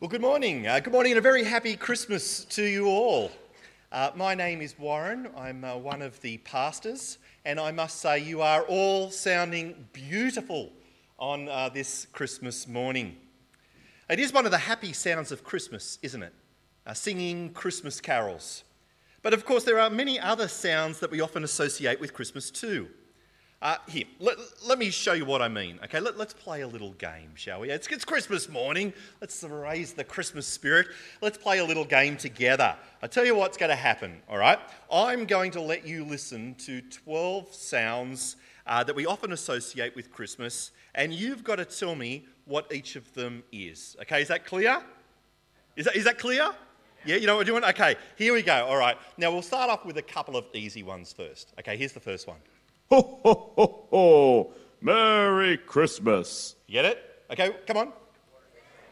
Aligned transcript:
Well, 0.00 0.08
good 0.08 0.20
morning. 0.20 0.64
Uh, 0.64 0.78
good 0.78 0.92
morning 0.92 1.10
and 1.10 1.18
a 1.18 1.22
very 1.22 1.42
happy 1.42 1.74
Christmas 1.74 2.44
to 2.50 2.62
you 2.62 2.86
all. 2.86 3.32
Uh, 3.90 4.12
my 4.14 4.32
name 4.32 4.62
is 4.62 4.78
Warren. 4.78 5.28
I'm 5.36 5.64
uh, 5.64 5.76
one 5.76 6.02
of 6.02 6.20
the 6.20 6.38
pastors, 6.38 7.18
and 7.44 7.58
I 7.58 7.72
must 7.72 7.98
say, 7.98 8.20
you 8.20 8.40
are 8.40 8.62
all 8.62 9.10
sounding 9.10 9.88
beautiful 9.92 10.70
on 11.18 11.48
uh, 11.48 11.70
this 11.70 12.06
Christmas 12.12 12.68
morning. 12.68 13.16
It 14.08 14.20
is 14.20 14.32
one 14.32 14.44
of 14.44 14.52
the 14.52 14.58
happy 14.58 14.92
sounds 14.92 15.32
of 15.32 15.42
Christmas, 15.42 15.98
isn't 16.00 16.22
it? 16.22 16.32
Uh, 16.86 16.94
singing 16.94 17.52
Christmas 17.52 18.00
carols. 18.00 18.62
But 19.22 19.34
of 19.34 19.44
course, 19.44 19.64
there 19.64 19.80
are 19.80 19.90
many 19.90 20.20
other 20.20 20.46
sounds 20.46 21.00
that 21.00 21.10
we 21.10 21.20
often 21.20 21.42
associate 21.42 22.00
with 22.00 22.14
Christmas 22.14 22.52
too. 22.52 22.86
Uh, 23.60 23.76
here, 23.88 24.04
let, 24.20 24.36
let, 24.68 24.78
me 24.78 24.88
show 24.88 25.14
you 25.14 25.24
what 25.24 25.42
I 25.42 25.48
mean. 25.48 25.80
Okay, 25.82 25.98
let, 25.98 26.14
us 26.14 26.32
play 26.32 26.60
a 26.60 26.68
little 26.68 26.92
game, 26.92 27.32
shall 27.34 27.60
we? 27.60 27.70
It's, 27.70 27.88
it's, 27.88 28.04
Christmas 28.04 28.48
morning. 28.48 28.92
Let's 29.20 29.42
raise 29.42 29.92
the 29.94 30.04
Christmas 30.04 30.46
spirit. 30.46 30.86
Let's 31.20 31.36
play 31.36 31.58
a 31.58 31.64
little 31.64 31.84
game 31.84 32.16
together. 32.16 32.76
i 33.02 33.08
tell 33.08 33.24
you 33.24 33.34
what's 33.34 33.56
going 33.56 33.70
to 33.70 33.76
happen, 33.76 34.22
all 34.28 34.38
right? 34.38 34.60
I'm 34.92 35.24
going 35.24 35.50
to 35.52 35.60
let 35.60 35.84
you 35.84 36.04
listen 36.04 36.54
to 36.66 36.80
12 36.82 37.52
sounds 37.52 38.36
uh, 38.64 38.84
that 38.84 38.94
we 38.94 39.06
often 39.06 39.32
associate 39.32 39.96
with 39.96 40.12
Christmas, 40.12 40.70
and 40.94 41.12
you've 41.12 41.42
got 41.42 41.56
to 41.56 41.64
tell 41.64 41.96
me 41.96 42.26
what 42.44 42.72
each 42.72 42.94
of 42.94 43.12
them 43.14 43.42
is. 43.50 43.96
Okay, 44.02 44.22
is 44.22 44.28
that 44.28 44.46
clear? 44.46 44.80
Is 45.74 45.86
that, 45.86 45.96
is 45.96 46.04
that 46.04 46.18
clear? 46.18 46.48
Yeah, 47.04 47.16
you 47.16 47.26
know 47.26 47.34
what 47.34 47.40
we're 47.40 47.52
doing? 47.52 47.64
Okay, 47.64 47.96
here 48.16 48.32
we 48.32 48.42
go. 48.42 48.66
All 48.66 48.76
right. 48.76 48.96
Now 49.16 49.32
we'll 49.32 49.42
start 49.42 49.68
off 49.68 49.84
with 49.84 49.96
a 49.96 50.02
couple 50.02 50.36
of 50.36 50.44
easy 50.54 50.84
ones 50.84 51.12
first. 51.12 51.54
Okay, 51.58 51.76
here's 51.76 51.92
the 51.92 52.00
first 52.00 52.28
one. 52.28 52.38
Ho, 52.90 53.20
ho, 53.22 53.52
ho, 53.56 53.86
ho. 53.90 54.52
Merry 54.80 55.58
Christmas. 55.58 56.56
You 56.66 56.74
get 56.74 56.84
it? 56.86 57.22
Okay, 57.30 57.50
come 57.66 57.76
on. 57.76 57.92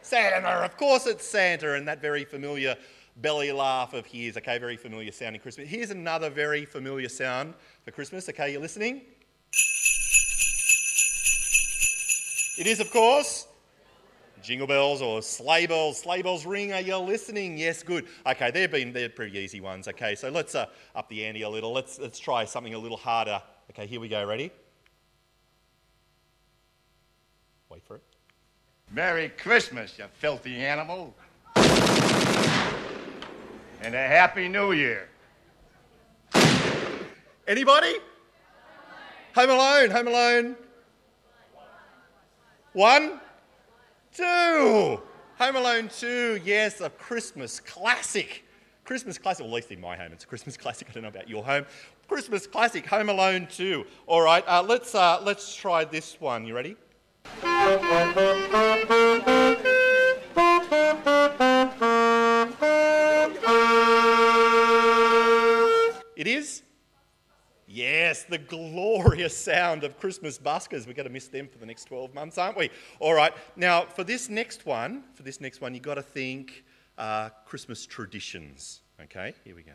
Santa, 0.01 0.47
of 0.47 0.77
course 0.77 1.07
it's 1.07 1.25
Santa, 1.25 1.73
and 1.73 1.87
that 1.87 2.01
very 2.01 2.23
familiar 2.23 2.77
belly 3.17 3.51
laugh 3.51 3.93
of 3.93 4.05
his, 4.05 4.37
okay, 4.37 4.57
very 4.57 4.77
familiar 4.77 5.11
sounding 5.11 5.41
Christmas. 5.41 5.67
Here's 5.67 5.89
another 5.89 6.29
very 6.29 6.65
familiar 6.65 7.09
sound 7.09 7.55
for 7.83 7.91
Christmas, 7.91 8.29
okay, 8.29 8.51
you're 8.51 8.61
listening? 8.61 9.01
It 12.59 12.67
is, 12.67 12.79
of 12.79 12.91
course, 12.91 13.47
jingle 14.41 14.67
bells 14.67 15.01
or 15.01 15.21
sleigh 15.21 15.67
bells. 15.67 15.99
Sleigh 15.99 16.21
bells 16.21 16.45
ring. 16.45 16.73
Are 16.73 16.81
you 16.81 16.97
listening? 16.97 17.57
Yes, 17.57 17.83
good. 17.83 18.07
Okay, 18.25 18.49
they've 18.49 18.71
been 18.71 18.93
they're 18.93 19.09
pretty 19.09 19.37
easy 19.37 19.61
ones. 19.61 19.87
Okay, 19.87 20.15
so 20.15 20.29
let's 20.29 20.55
uh, 20.55 20.65
up 20.95 21.07
the 21.07 21.25
ante 21.25 21.43
a 21.43 21.49
little. 21.49 21.71
Let's 21.71 21.99
let's 21.99 22.17
try 22.17 22.45
something 22.45 22.73
a 22.73 22.79
little 22.79 22.97
harder. 22.97 23.41
Okay, 23.71 23.85
here 23.85 23.99
we 23.99 24.07
go. 24.07 24.25
Ready? 24.25 24.51
Wait 27.69 27.83
for 27.83 27.95
it. 27.97 28.03
Merry 28.91 29.29
Christmas, 29.29 29.97
you 29.97 30.05
filthy 30.13 30.55
animal. 30.57 31.13
And 33.81 33.93
a 33.93 34.07
Happy 34.07 34.47
New 34.47 34.71
Year. 34.71 35.09
Anybody? 37.47 37.95
Home 39.35 39.49
Alone, 39.49 39.91
Home 39.91 40.07
Alone. 40.07 40.55
One, 42.73 43.19
two. 44.13 45.01
Home 45.39 45.55
Alone 45.55 45.89
2, 45.95 46.41
yes, 46.43 46.81
a 46.81 46.89
Christmas 46.89 47.59
classic. 47.59 48.43
Christmas 48.85 49.19
classic, 49.19 49.45
well, 49.45 49.53
at 49.53 49.55
least 49.57 49.71
in 49.71 49.79
my 49.79 49.95
home, 49.95 50.11
it's 50.11 50.23
a 50.23 50.27
Christmas 50.27 50.57
classic. 50.63 50.87
I 50.89 50.93
don't 50.93 51.03
know 51.03 51.09
about 51.09 51.29
your 51.29 51.43
home. 51.43 51.65
Christmas 52.07 52.47
classic, 52.47 52.85
Home 52.87 53.09
Alone 53.09 53.47
2. 53.51 53.85
All 54.05 54.21
right, 54.21 54.43
uh, 54.47 54.63
let's, 54.63 54.95
uh, 54.95 55.21
let's 55.23 55.53
try 55.53 55.83
this 55.83 56.19
one. 56.21 56.45
You 56.45 56.55
ready? 56.55 56.75
It 66.15 66.27
is? 66.27 66.63
Yes, 67.67 68.23
the 68.23 68.37
glorious 68.37 69.37
sound 69.37 69.83
of 69.83 69.99
Christmas 69.99 70.39
buskers. 70.39 70.87
We're 70.87 70.93
going 70.93 71.07
to 71.07 71.13
miss 71.13 71.27
them 71.27 71.47
for 71.47 71.57
the 71.57 71.65
next 71.65 71.85
12 71.85 72.13
months, 72.13 72.37
aren't 72.37 72.57
we? 72.57 72.69
All 72.99 73.13
right, 73.13 73.33
now 73.57 73.85
for 73.85 74.05
this 74.05 74.29
next 74.29 74.65
one, 74.65 75.03
for 75.13 75.23
this 75.23 75.41
next 75.41 75.59
one, 75.59 75.73
you've 75.73 75.83
got 75.83 75.95
to 75.95 76.01
think 76.01 76.63
uh, 76.97 77.29
Christmas 77.45 77.85
traditions. 77.85 78.81
Okay, 79.01 79.33
here 79.43 79.55
we 79.55 79.63
go. 79.63 79.73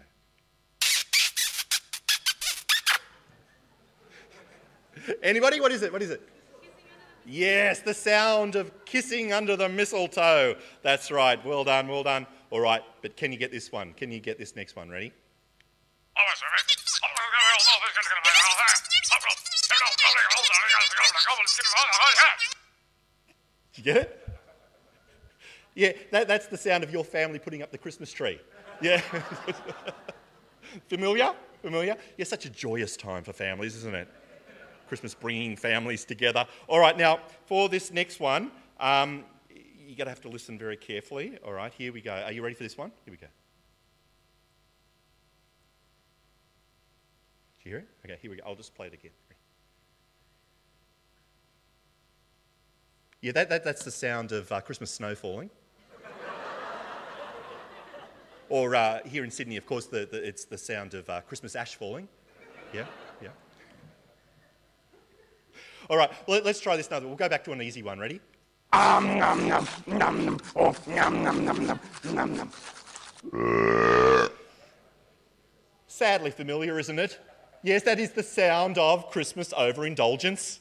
Anybody? 5.22 5.60
What 5.60 5.72
is 5.72 5.82
it? 5.82 5.92
What 5.92 6.02
is 6.02 6.10
it? 6.10 6.22
Yes, 7.24 7.80
the 7.80 7.94
sound 7.94 8.56
of 8.56 8.84
kissing 8.84 9.32
under 9.32 9.56
the 9.56 9.68
mistletoe. 9.68 10.56
That's 10.82 11.10
right. 11.10 11.44
Well 11.44 11.64
done, 11.64 11.88
well 11.88 12.02
done. 12.02 12.26
All 12.50 12.60
right, 12.60 12.82
but 13.00 13.16
can 13.16 13.32
you 13.32 13.38
get 13.38 13.50
this 13.50 13.70
one? 13.70 13.94
Can 13.94 14.10
you 14.12 14.20
get 14.20 14.38
this 14.38 14.56
next 14.56 14.76
one? 14.76 14.90
Ready? 14.90 15.12
You 23.76 23.82
get 23.82 23.96
it? 23.96 24.28
Yeah, 25.74 25.92
that, 26.10 26.28
that's 26.28 26.46
the 26.46 26.58
sound 26.58 26.84
of 26.84 26.90
your 26.90 27.04
family 27.04 27.38
putting 27.38 27.62
up 27.62 27.70
the 27.70 27.78
Christmas 27.78 28.12
tree. 28.12 28.38
Yeah. 28.82 29.00
Familiar? 30.88 31.32
Familiar? 31.62 31.96
Yeah, 32.18 32.24
such 32.24 32.44
a 32.44 32.50
joyous 32.50 32.96
time 32.96 33.24
for 33.24 33.32
families, 33.32 33.76
isn't 33.76 33.94
it? 33.94 34.08
Christmas 34.88 35.14
bringing 35.14 35.56
families 35.56 36.04
together. 36.04 36.46
All 36.68 36.78
right, 36.78 36.96
now 36.96 37.20
for 37.46 37.68
this 37.68 37.92
next 37.92 38.20
one, 38.20 38.50
um, 38.80 39.24
you're 39.48 39.96
going 39.96 40.06
to 40.06 40.10
have 40.10 40.20
to 40.22 40.28
listen 40.28 40.58
very 40.58 40.76
carefully. 40.76 41.38
All 41.44 41.52
right, 41.52 41.72
here 41.72 41.92
we 41.92 42.00
go. 42.00 42.12
Are 42.12 42.32
you 42.32 42.42
ready 42.42 42.54
for 42.54 42.62
this 42.62 42.78
one? 42.78 42.92
Here 43.04 43.12
we 43.12 43.18
go. 43.18 43.26
Do 47.62 47.68
you 47.68 47.76
hear 47.76 47.78
it? 47.78 47.88
Okay, 48.04 48.18
here 48.20 48.30
we 48.30 48.38
go. 48.38 48.42
I'll 48.46 48.54
just 48.54 48.74
play 48.74 48.86
it 48.86 48.94
again. 48.94 49.12
Yeah, 53.20 53.30
that, 53.32 53.48
that, 53.50 53.62
that's 53.62 53.84
the 53.84 53.90
sound 53.92 54.32
of 54.32 54.50
uh, 54.50 54.60
Christmas 54.60 54.90
snow 54.90 55.14
falling. 55.14 55.48
or 58.48 58.74
uh, 58.74 58.98
here 59.04 59.22
in 59.22 59.30
Sydney, 59.30 59.56
of 59.56 59.64
course, 59.64 59.86
the, 59.86 60.08
the, 60.10 60.26
it's 60.26 60.44
the 60.44 60.58
sound 60.58 60.94
of 60.94 61.08
uh, 61.08 61.20
Christmas 61.20 61.54
ash 61.54 61.76
falling. 61.76 62.08
Yeah, 62.74 62.80
yeah. 62.80 62.86
All 65.92 65.98
right, 65.98 66.10
well, 66.26 66.40
let's 66.42 66.58
try 66.58 66.74
this 66.74 66.88
another. 66.88 67.06
We'll 67.06 67.16
go 67.16 67.28
back 67.28 67.44
to 67.44 67.52
an 67.52 67.60
easy 67.60 67.82
one. 67.82 67.98
Ready? 67.98 68.18
Um, 68.72 69.18
nom, 69.18 69.46
nom, 69.46 69.68
nom, 69.86 70.24
nom. 70.24 70.40
Oh, 70.56 70.74
nom, 70.86 71.22
nom, 71.22 71.44
nom, 71.44 71.66
nom, 71.66 71.80
nom, 72.14 72.50
nom. 73.30 74.30
Sadly 75.86 76.30
familiar, 76.30 76.78
isn't 76.78 76.98
it? 76.98 77.20
Yes, 77.62 77.82
that 77.82 78.00
is 78.00 78.12
the 78.12 78.22
sound 78.22 78.78
of 78.78 79.10
Christmas 79.10 79.52
overindulgence. 79.52 80.60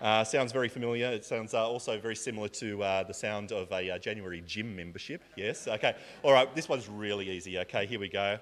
Uh, 0.00 0.22
sounds 0.22 0.52
very 0.52 0.68
familiar. 0.68 1.08
It 1.08 1.24
sounds 1.24 1.54
uh, 1.54 1.68
also 1.68 1.98
very 1.98 2.14
similar 2.14 2.46
to 2.46 2.80
uh, 2.80 3.02
the 3.02 3.14
sound 3.14 3.50
of 3.50 3.72
a 3.72 3.90
uh, 3.90 3.98
January 3.98 4.44
gym 4.46 4.76
membership. 4.76 5.24
Yes, 5.34 5.66
okay. 5.66 5.96
All 6.22 6.32
right, 6.32 6.54
this 6.54 6.68
one's 6.68 6.88
really 6.88 7.28
easy. 7.28 7.58
Okay, 7.58 7.84
here 7.84 7.98
we 7.98 8.08
go. 8.08 8.38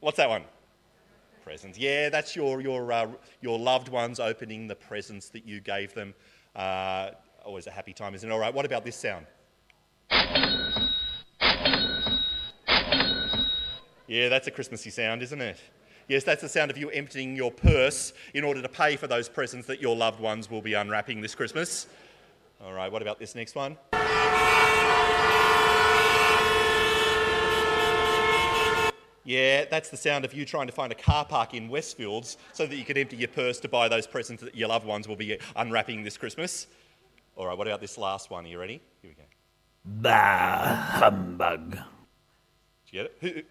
What's 0.00 0.16
that 0.16 0.30
one? 0.30 0.44
Presents. 1.50 1.76
Yeah, 1.76 2.10
that's 2.10 2.36
your, 2.36 2.60
your, 2.60 2.92
uh, 2.92 3.08
your 3.40 3.58
loved 3.58 3.88
ones 3.88 4.20
opening 4.20 4.68
the 4.68 4.76
presents 4.76 5.30
that 5.30 5.44
you 5.44 5.58
gave 5.60 5.92
them. 5.94 6.14
Uh, 6.54 7.10
always 7.44 7.66
a 7.66 7.72
happy 7.72 7.92
time, 7.92 8.14
isn't 8.14 8.30
it? 8.30 8.32
All 8.32 8.38
right, 8.38 8.54
what 8.54 8.64
about 8.64 8.84
this 8.84 8.94
sound? 8.94 9.26
Yeah, 14.06 14.28
that's 14.28 14.46
a 14.46 14.52
Christmassy 14.52 14.90
sound, 14.90 15.24
isn't 15.24 15.40
it? 15.40 15.58
Yes, 16.06 16.22
that's 16.22 16.42
the 16.42 16.48
sound 16.48 16.70
of 16.70 16.78
you 16.78 16.88
emptying 16.90 17.34
your 17.34 17.50
purse 17.50 18.12
in 18.32 18.44
order 18.44 18.62
to 18.62 18.68
pay 18.68 18.94
for 18.94 19.08
those 19.08 19.28
presents 19.28 19.66
that 19.66 19.82
your 19.82 19.96
loved 19.96 20.20
ones 20.20 20.48
will 20.48 20.62
be 20.62 20.74
unwrapping 20.74 21.20
this 21.20 21.34
Christmas. 21.34 21.88
All 22.64 22.72
right, 22.72 22.92
what 22.92 23.02
about 23.02 23.18
this 23.18 23.34
next 23.34 23.56
one? 23.56 23.76
Yeah, 29.24 29.66
that's 29.70 29.90
the 29.90 29.96
sound 29.96 30.24
of 30.24 30.32
you 30.32 30.44
trying 30.44 30.66
to 30.66 30.72
find 30.72 30.90
a 30.90 30.94
car 30.94 31.24
park 31.24 31.52
in 31.52 31.68
Westfields 31.68 32.36
so 32.52 32.66
that 32.66 32.74
you 32.74 32.84
can 32.84 32.96
empty 32.96 33.16
your 33.16 33.28
purse 33.28 33.60
to 33.60 33.68
buy 33.68 33.88
those 33.88 34.06
presents 34.06 34.42
that 34.42 34.54
your 34.54 34.68
loved 34.68 34.86
ones 34.86 35.06
will 35.06 35.16
be 35.16 35.38
unwrapping 35.56 36.02
this 36.02 36.16
Christmas. 36.16 36.66
All 37.36 37.46
right, 37.46 37.56
what 37.56 37.66
about 37.66 37.80
this 37.80 37.98
last 37.98 38.30
one? 38.30 38.46
Are 38.46 38.48
you 38.48 38.58
ready? 38.58 38.80
Here 39.02 39.10
we 39.10 39.14
go. 39.14 39.28
Bah, 39.84 40.74
humbug. 40.74 41.72
Did 41.72 41.80
you 42.86 43.02
get 43.02 43.12
it? 43.20 43.46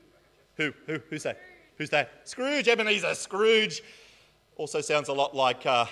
Who, 0.58 0.66
who, 0.66 0.74
who, 0.88 1.00
who's 1.10 1.24
that? 1.24 1.40
Who's 1.78 1.90
that? 1.92 2.28
Scrooge, 2.28 2.68
Ebenezer 2.68 3.16
Scrooge. 3.16 3.82
Also 4.58 4.82
sounds 4.82 5.08
a 5.08 5.14
lot 5.14 5.36
like 5.36 5.66
uh, 5.66 5.86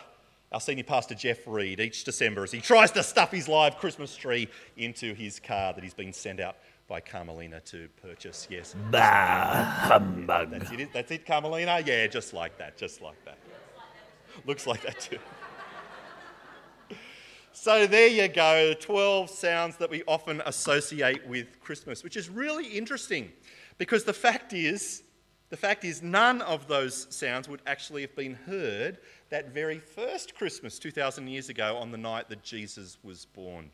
our 0.51 0.59
senior 0.59 0.83
pastor 0.83 1.15
Jeff 1.15 1.39
Reed 1.45 1.79
each 1.79 2.03
December 2.03 2.44
as 2.44 2.51
he 2.51 2.62
tries 2.62 2.91
to 2.91 3.03
stuff 3.03 3.31
his 3.31 3.47
live 3.47 3.77
Christmas 3.77 4.15
tree 4.15 4.50
into 4.75 5.13
his 5.13 5.39
car 5.39 5.74
that 5.74 5.83
he's 5.83 5.94
been 5.94 6.13
sent 6.13 6.39
out 6.39 6.57
by 6.88 7.01
Carmelina 7.01 7.60
to 7.66 7.89
purchase. 8.01 8.48
Yes. 8.50 8.75
Bah, 8.92 9.63
humbug. 9.63 10.51
That's 10.51 10.72
it, 10.72 10.94
that's 10.94 11.12
it, 11.12 11.25
Carmelina? 11.25 11.81
Yeah, 11.86 12.07
just 12.07 12.34
like 12.34 12.57
that, 12.57 12.78
just 12.78 13.01
like 13.01 13.24
that. 13.25 13.38
Looks 14.45 14.66
like 14.68 14.81
that 14.84 15.00
too. 15.00 15.19
So 17.51 17.88
there 17.88 18.07
you 18.07 18.28
go, 18.28 18.74
12 18.80 19.30
sounds 19.31 19.78
that 19.78 19.89
we 19.89 20.04
often 20.07 20.42
associate 20.45 21.25
with 21.28 21.60
Christmas, 21.60 22.04
which 22.04 22.16
is 22.16 22.30
really 22.30 22.68
interesting 22.68 23.31
because 23.80 24.04
the 24.04 24.13
fact 24.13 24.54
is, 24.54 25.04
the 25.50 25.57
fact 25.57 25.84
is 25.84 26.04
none 26.04 26.42
of 26.44 26.68
those 26.68 27.07
sounds 27.10 27.50
would 27.50 27.62
actually 27.66 28.04
have 28.04 28.16
been 28.16 28.36
heard 28.36 29.00
that 29.30 29.54
very 29.54 29.80
first 29.80 30.36
Christmas 30.36 30.78
2,000 30.78 31.28
years 31.28 31.50
ago 31.50 31.75
on 31.78 31.92
the 31.92 31.98
night 31.98 32.30
that 32.30 32.44
Jesus 32.44 33.00
was 33.04 33.25
born. 33.25 33.72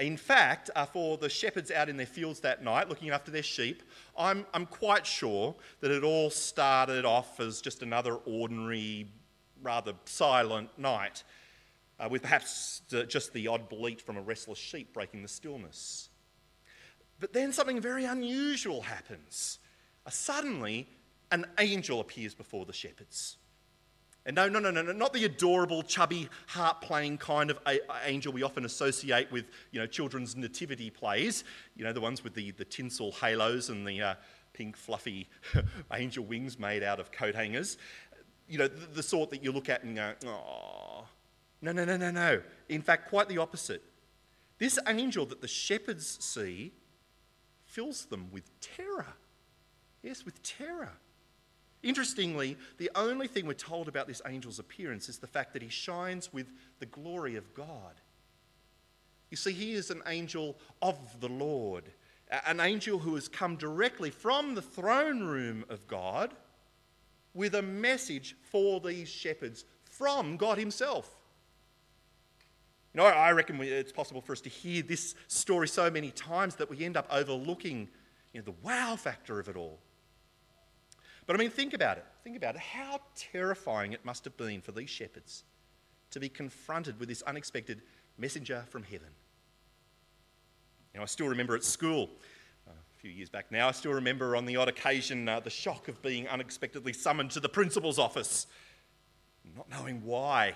In 0.00 0.16
fact, 0.16 0.70
uh, 0.76 0.86
for 0.86 1.16
the 1.16 1.28
shepherds 1.28 1.70
out 1.70 1.88
in 1.88 1.96
their 1.96 2.06
fields 2.06 2.40
that 2.40 2.62
night 2.62 2.88
looking 2.88 3.10
after 3.10 3.30
their 3.30 3.42
sheep, 3.42 3.82
I'm, 4.16 4.46
I'm 4.54 4.66
quite 4.66 5.06
sure 5.06 5.54
that 5.80 5.90
it 5.90 6.04
all 6.04 6.30
started 6.30 7.04
off 7.04 7.40
as 7.40 7.60
just 7.60 7.82
another 7.82 8.14
ordinary, 8.14 9.08
rather 9.62 9.92
silent 10.04 10.70
night, 10.78 11.24
uh, 11.98 12.08
with 12.10 12.22
perhaps 12.22 12.82
just 13.08 13.32
the 13.32 13.48
odd 13.48 13.68
bleat 13.68 14.00
from 14.00 14.16
a 14.16 14.22
restless 14.22 14.58
sheep 14.58 14.92
breaking 14.92 15.22
the 15.22 15.28
stillness. 15.28 16.10
But 17.18 17.32
then 17.32 17.52
something 17.52 17.80
very 17.80 18.04
unusual 18.04 18.82
happens. 18.82 19.58
Uh, 20.06 20.10
suddenly, 20.10 20.88
an 21.32 21.44
angel 21.58 22.00
appears 22.00 22.34
before 22.34 22.64
the 22.64 22.72
shepherds. 22.72 23.36
And 24.28 24.34
no, 24.34 24.46
no, 24.46 24.58
no, 24.58 24.70
no, 24.70 24.82
not 24.92 25.14
the 25.14 25.24
adorable, 25.24 25.82
chubby, 25.82 26.28
harp 26.48 26.82
playing 26.82 27.16
kind 27.16 27.50
of 27.50 27.58
a- 27.66 27.80
angel 28.04 28.30
we 28.30 28.42
often 28.42 28.66
associate 28.66 29.32
with 29.32 29.46
you 29.72 29.80
know, 29.80 29.86
children's 29.86 30.36
nativity 30.36 30.90
plays, 30.90 31.44
you 31.74 31.82
know, 31.82 31.94
the 31.94 32.00
ones 32.02 32.22
with 32.22 32.34
the, 32.34 32.50
the 32.50 32.64
tinsel 32.66 33.10
halos 33.12 33.70
and 33.70 33.88
the 33.88 34.02
uh, 34.02 34.14
pink, 34.52 34.76
fluffy 34.76 35.30
angel 35.94 36.26
wings 36.26 36.58
made 36.58 36.82
out 36.82 37.00
of 37.00 37.10
coat 37.10 37.34
hangers. 37.34 37.78
You 38.46 38.58
know, 38.58 38.68
the, 38.68 38.86
the 38.96 39.02
sort 39.02 39.30
that 39.30 39.42
you 39.42 39.50
look 39.50 39.70
at 39.70 39.82
and 39.82 39.96
go, 39.96 40.12
oh. 40.26 41.06
No, 41.62 41.72
no, 41.72 41.86
no, 41.86 41.96
no, 41.96 42.10
no. 42.10 42.42
In 42.68 42.82
fact, 42.82 43.08
quite 43.08 43.30
the 43.30 43.38
opposite. 43.38 43.82
This 44.58 44.78
angel 44.86 45.24
that 45.24 45.40
the 45.40 45.48
shepherds 45.48 46.18
see 46.22 46.74
fills 47.64 48.04
them 48.04 48.28
with 48.30 48.44
terror. 48.60 49.06
Yes, 50.02 50.26
with 50.26 50.42
terror. 50.42 50.92
Interestingly, 51.82 52.56
the 52.78 52.90
only 52.94 53.28
thing 53.28 53.46
we're 53.46 53.54
told 53.54 53.88
about 53.88 54.08
this 54.08 54.20
angel's 54.20 54.58
appearance 54.58 55.08
is 55.08 55.18
the 55.18 55.26
fact 55.26 55.52
that 55.52 55.62
he 55.62 55.68
shines 55.68 56.32
with 56.32 56.48
the 56.80 56.86
glory 56.86 57.36
of 57.36 57.54
God. 57.54 58.00
You 59.30 59.36
see, 59.36 59.52
he 59.52 59.72
is 59.72 59.90
an 59.90 60.02
angel 60.06 60.56
of 60.82 60.98
the 61.20 61.28
Lord, 61.28 61.84
an 62.46 62.60
angel 62.60 62.98
who 62.98 63.14
has 63.14 63.28
come 63.28 63.56
directly 63.56 64.10
from 64.10 64.54
the 64.54 64.62
throne 64.62 65.22
room 65.22 65.64
of 65.68 65.86
God 65.86 66.34
with 67.34 67.54
a 67.54 67.62
message 67.62 68.34
for 68.50 68.80
these 68.80 69.08
shepherds 69.08 69.64
from 69.84 70.36
God 70.36 70.58
Himself. 70.58 71.14
You 72.94 73.02
know, 73.02 73.06
I 73.06 73.30
reckon 73.32 73.60
it's 73.60 73.92
possible 73.92 74.20
for 74.20 74.32
us 74.32 74.40
to 74.40 74.48
hear 74.48 74.82
this 74.82 75.14
story 75.28 75.68
so 75.68 75.90
many 75.90 76.10
times 76.10 76.56
that 76.56 76.68
we 76.68 76.84
end 76.84 76.96
up 76.96 77.06
overlooking 77.12 77.88
you 78.32 78.40
know, 78.40 78.44
the 78.44 78.54
wow 78.66 78.96
factor 78.96 79.38
of 79.38 79.48
it 79.48 79.56
all. 79.56 79.78
But 81.28 81.36
I 81.36 81.40
mean, 81.40 81.50
think 81.50 81.74
about 81.74 81.98
it. 81.98 82.06
Think 82.24 82.38
about 82.38 82.54
it. 82.54 82.62
How 82.62 83.00
terrifying 83.14 83.92
it 83.92 84.02
must 84.02 84.24
have 84.24 84.34
been 84.38 84.62
for 84.62 84.72
these 84.72 84.88
shepherds 84.88 85.44
to 86.10 86.18
be 86.18 86.30
confronted 86.30 86.98
with 86.98 87.10
this 87.10 87.20
unexpected 87.20 87.82
messenger 88.16 88.64
from 88.70 88.82
heaven. 88.82 89.10
You 90.94 90.98
know, 90.98 91.02
I 91.02 91.06
still 91.06 91.28
remember 91.28 91.54
at 91.54 91.64
school, 91.64 92.08
uh, 92.66 92.70
a 92.70 93.00
few 93.00 93.10
years 93.10 93.28
back 93.28 93.52
now, 93.52 93.68
I 93.68 93.72
still 93.72 93.92
remember 93.92 94.36
on 94.36 94.46
the 94.46 94.56
odd 94.56 94.68
occasion 94.68 95.28
uh, 95.28 95.38
the 95.40 95.50
shock 95.50 95.88
of 95.88 96.00
being 96.00 96.26
unexpectedly 96.28 96.94
summoned 96.94 97.32
to 97.32 97.40
the 97.40 97.48
principal's 97.50 97.98
office, 97.98 98.46
not 99.54 99.68
knowing 99.68 100.02
why, 100.06 100.54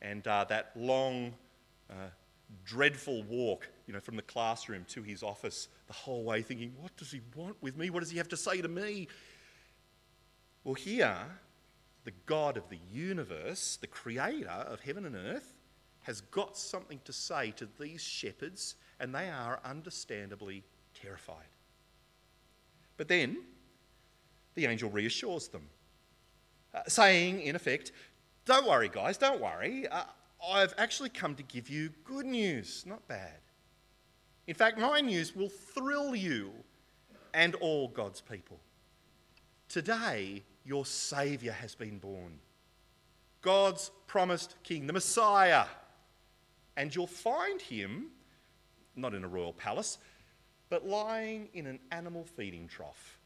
and 0.00 0.26
uh, 0.26 0.44
that 0.48 0.72
long, 0.74 1.32
uh, 1.88 2.08
dreadful 2.64 3.22
walk, 3.22 3.68
you 3.86 3.94
know, 3.94 4.00
from 4.00 4.16
the 4.16 4.22
classroom 4.22 4.84
to 4.88 5.04
his 5.04 5.22
office, 5.22 5.68
the 5.86 5.92
whole 5.92 6.24
way 6.24 6.42
thinking, 6.42 6.74
what 6.80 6.96
does 6.96 7.12
he 7.12 7.20
want 7.36 7.56
with 7.60 7.76
me? 7.76 7.88
What 7.88 8.00
does 8.00 8.10
he 8.10 8.18
have 8.18 8.28
to 8.30 8.36
say 8.36 8.60
to 8.60 8.68
me? 8.68 9.06
Well, 10.64 10.74
here, 10.74 11.16
the 12.04 12.12
God 12.26 12.56
of 12.56 12.68
the 12.68 12.78
universe, 12.92 13.78
the 13.80 13.86
creator 13.86 14.48
of 14.48 14.80
heaven 14.80 15.04
and 15.06 15.16
earth, 15.16 15.54
has 16.02 16.20
got 16.20 16.56
something 16.56 17.00
to 17.04 17.12
say 17.12 17.52
to 17.52 17.68
these 17.80 18.00
shepherds, 18.00 18.76
and 19.00 19.14
they 19.14 19.28
are 19.28 19.60
understandably 19.64 20.64
terrified. 20.94 21.46
But 22.96 23.08
then, 23.08 23.38
the 24.54 24.66
angel 24.66 24.90
reassures 24.90 25.48
them, 25.48 25.68
uh, 26.74 26.82
saying, 26.86 27.42
in 27.42 27.56
effect, 27.56 27.92
Don't 28.44 28.66
worry, 28.66 28.88
guys, 28.88 29.16
don't 29.16 29.40
worry. 29.40 29.86
Uh, 29.88 30.04
I've 30.48 30.74
actually 30.76 31.08
come 31.08 31.36
to 31.36 31.42
give 31.44 31.68
you 31.68 31.90
good 32.04 32.26
news, 32.26 32.84
not 32.86 33.06
bad. 33.06 33.38
In 34.48 34.54
fact, 34.54 34.78
my 34.78 35.00
news 35.00 35.36
will 35.36 35.48
thrill 35.48 36.16
you 36.16 36.52
and 37.32 37.54
all 37.56 37.88
God's 37.88 38.20
people. 38.20 38.58
Today, 39.68 40.42
your 40.64 40.86
Saviour 40.86 41.52
has 41.52 41.74
been 41.74 41.98
born. 41.98 42.38
God's 43.40 43.90
promised 44.06 44.54
King, 44.62 44.86
the 44.86 44.92
Messiah. 44.92 45.64
And 46.76 46.94
you'll 46.94 47.06
find 47.06 47.60
him, 47.60 48.06
not 48.96 49.14
in 49.14 49.24
a 49.24 49.28
royal 49.28 49.52
palace, 49.52 49.98
but 50.70 50.86
lying 50.86 51.48
in 51.52 51.66
an 51.66 51.78
animal 51.90 52.24
feeding 52.24 52.66
trough. 52.66 53.18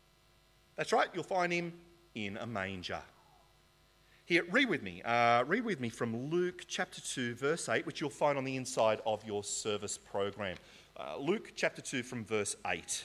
That's 0.76 0.92
right, 0.92 1.08
you'll 1.14 1.22
find 1.22 1.52
him 1.52 1.72
in 2.14 2.36
a 2.38 2.46
manger. 2.46 3.00
Here, 4.24 4.42
read 4.50 4.68
with 4.68 4.82
me. 4.82 5.02
Uh, 5.02 5.44
read 5.44 5.64
with 5.64 5.78
me 5.78 5.88
from 5.88 6.30
Luke 6.30 6.64
chapter 6.66 7.00
2, 7.00 7.36
verse 7.36 7.68
8, 7.68 7.86
which 7.86 8.00
you'll 8.00 8.10
find 8.10 8.36
on 8.36 8.42
the 8.42 8.56
inside 8.56 9.00
of 9.06 9.24
your 9.24 9.44
service 9.44 9.96
program. 9.96 10.56
Uh, 10.96 11.16
Luke 11.18 11.52
chapter 11.54 11.80
2, 11.80 12.02
from 12.02 12.24
verse 12.24 12.56
8. 12.66 13.04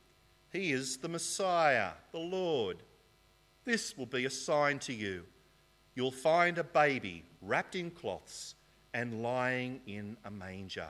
He 0.51 0.71
is 0.71 0.97
the 0.97 1.07
Messiah, 1.07 1.91
the 2.11 2.19
Lord. 2.19 2.77
This 3.63 3.97
will 3.97 4.05
be 4.05 4.25
a 4.25 4.29
sign 4.29 4.79
to 4.79 4.93
you. 4.93 5.23
You'll 5.95 6.11
find 6.11 6.57
a 6.57 6.63
baby 6.63 7.23
wrapped 7.41 7.75
in 7.75 7.91
cloths 7.91 8.55
and 8.93 9.21
lying 9.21 9.81
in 9.87 10.17
a 10.25 10.31
manger. 10.31 10.89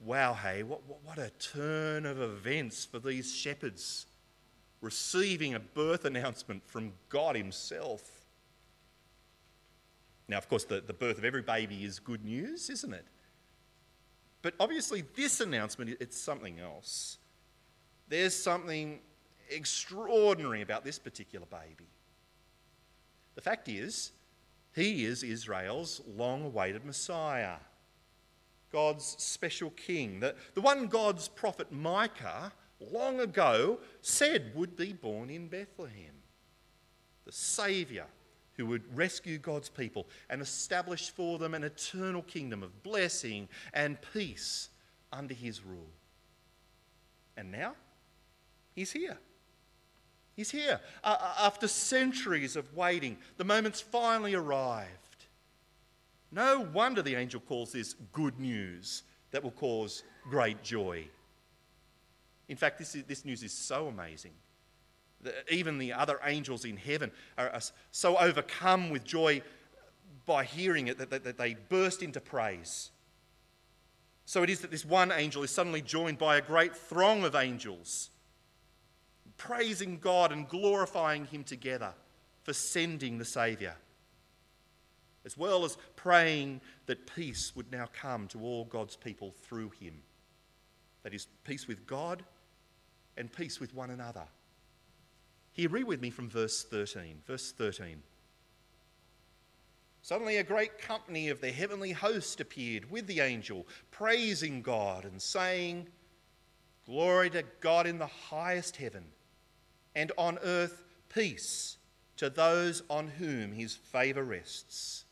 Wow, 0.00 0.34
hey, 0.34 0.62
what, 0.62 0.80
what, 1.04 1.18
a 1.18 1.30
turn 1.38 2.06
of 2.06 2.20
events 2.20 2.84
for 2.84 2.98
these 2.98 3.34
shepherds 3.34 4.06
receiving 4.80 5.54
a 5.54 5.60
birth 5.60 6.06
announcement 6.06 6.66
from 6.66 6.92
God 7.10 7.36
Himself. 7.36 8.02
Now, 10.26 10.38
of 10.38 10.48
course, 10.48 10.64
the, 10.64 10.80
the 10.80 10.94
birth 10.94 11.18
of 11.18 11.24
every 11.24 11.42
baby 11.42 11.84
is 11.84 11.98
good 11.98 12.24
news, 12.24 12.70
isn't 12.70 12.94
it? 12.94 13.04
But 14.42 14.54
obviously, 14.58 15.04
this 15.16 15.40
announcement, 15.40 15.96
it's 16.00 16.18
something 16.18 16.58
else. 16.60 17.18
There's 18.10 18.34
something 18.34 18.98
extraordinary 19.48 20.62
about 20.62 20.84
this 20.84 20.98
particular 20.98 21.46
baby. 21.46 21.88
The 23.36 23.40
fact 23.40 23.68
is, 23.68 24.12
he 24.74 25.04
is 25.04 25.22
Israel's 25.22 26.02
long 26.06 26.44
awaited 26.44 26.84
Messiah, 26.84 27.56
God's 28.72 29.04
special 29.18 29.70
king, 29.70 30.20
the, 30.20 30.34
the 30.54 30.60
one 30.60 30.88
God's 30.88 31.28
prophet 31.28 31.72
Micah 31.72 32.52
long 32.80 33.20
ago 33.20 33.78
said 34.00 34.52
would 34.54 34.76
be 34.76 34.92
born 34.92 35.30
in 35.30 35.48
Bethlehem. 35.48 36.14
The 37.24 37.32
Saviour 37.32 38.06
who 38.56 38.66
would 38.66 38.96
rescue 38.96 39.38
God's 39.38 39.68
people 39.68 40.06
and 40.28 40.42
establish 40.42 41.10
for 41.10 41.38
them 41.38 41.54
an 41.54 41.64
eternal 41.64 42.22
kingdom 42.22 42.62
of 42.62 42.82
blessing 42.82 43.48
and 43.72 43.98
peace 44.12 44.68
under 45.12 45.32
his 45.32 45.64
rule. 45.64 45.90
And 47.36 47.50
now, 47.50 47.74
He's 48.74 48.92
here. 48.92 49.18
He's 50.34 50.50
here. 50.50 50.80
Uh, 51.04 51.34
after 51.40 51.68
centuries 51.68 52.56
of 52.56 52.74
waiting, 52.74 53.18
the 53.36 53.44
moment's 53.44 53.80
finally 53.80 54.34
arrived. 54.34 54.88
No 56.32 56.66
wonder 56.72 57.02
the 57.02 57.16
angel 57.16 57.40
calls 57.40 57.72
this 57.72 57.94
good 58.12 58.38
news 58.38 59.02
that 59.32 59.42
will 59.42 59.50
cause 59.50 60.02
great 60.28 60.62
joy. 60.62 61.08
In 62.48 62.56
fact, 62.56 62.78
this, 62.78 62.94
is, 62.94 63.04
this 63.04 63.24
news 63.24 63.42
is 63.42 63.52
so 63.52 63.88
amazing. 63.88 64.32
that 65.22 65.34
Even 65.50 65.78
the 65.78 65.92
other 65.92 66.18
angels 66.24 66.64
in 66.64 66.76
heaven 66.76 67.10
are, 67.36 67.50
are 67.50 67.60
so 67.90 68.16
overcome 68.16 68.90
with 68.90 69.04
joy 69.04 69.42
by 70.26 70.44
hearing 70.44 70.88
it 70.88 70.98
that, 70.98 71.10
that, 71.10 71.24
that 71.24 71.38
they 71.38 71.54
burst 71.68 72.02
into 72.02 72.20
praise. 72.20 72.90
So 74.24 74.42
it 74.42 74.50
is 74.50 74.60
that 74.60 74.70
this 74.70 74.84
one 74.84 75.10
angel 75.10 75.42
is 75.42 75.50
suddenly 75.50 75.82
joined 75.82 76.18
by 76.18 76.36
a 76.36 76.40
great 76.40 76.76
throng 76.76 77.24
of 77.24 77.34
angels, 77.34 78.10
praising 79.40 79.98
God 79.98 80.32
and 80.32 80.46
glorifying 80.46 81.24
Him 81.24 81.44
together 81.44 81.92
for 82.42 82.52
sending 82.52 83.16
the 83.16 83.24
Saviour, 83.24 83.74
as 85.24 85.36
well 85.36 85.64
as 85.64 85.78
praying 85.96 86.60
that 86.86 87.14
peace 87.14 87.56
would 87.56 87.72
now 87.72 87.88
come 87.92 88.28
to 88.28 88.40
all 88.42 88.64
God's 88.66 88.96
people 88.96 89.34
through 89.42 89.70
Him. 89.80 90.02
That 91.04 91.14
is, 91.14 91.26
peace 91.44 91.66
with 91.66 91.86
God 91.86 92.22
and 93.16 93.32
peace 93.32 93.58
with 93.58 93.74
one 93.74 93.90
another. 93.90 94.24
Here, 95.52 95.70
read 95.70 95.84
with 95.84 96.02
me 96.02 96.10
from 96.10 96.28
verse 96.28 96.62
13. 96.62 97.22
Verse 97.26 97.52
13. 97.52 98.02
Suddenly, 100.02 100.36
a 100.36 100.42
great 100.42 100.78
company 100.78 101.28
of 101.28 101.40
the 101.40 101.50
heavenly 101.50 101.92
host 101.92 102.40
appeared 102.40 102.90
with 102.90 103.06
the 103.06 103.20
angel, 103.20 103.66
praising 103.90 104.62
God 104.62 105.04
and 105.04 105.20
saying, 105.20 105.86
Glory 106.86 107.30
to 107.30 107.44
God 107.60 107.86
in 107.86 107.98
the 107.98 108.06
highest 108.06 108.76
heaven, 108.76 109.04
and 109.94 110.12
on 110.16 110.38
earth 110.42 110.84
peace 111.08 111.76
to 112.16 112.30
those 112.30 112.82
on 112.90 113.08
whom 113.08 113.52
his 113.52 113.74
favour 113.74 114.22
rests. 114.22 115.04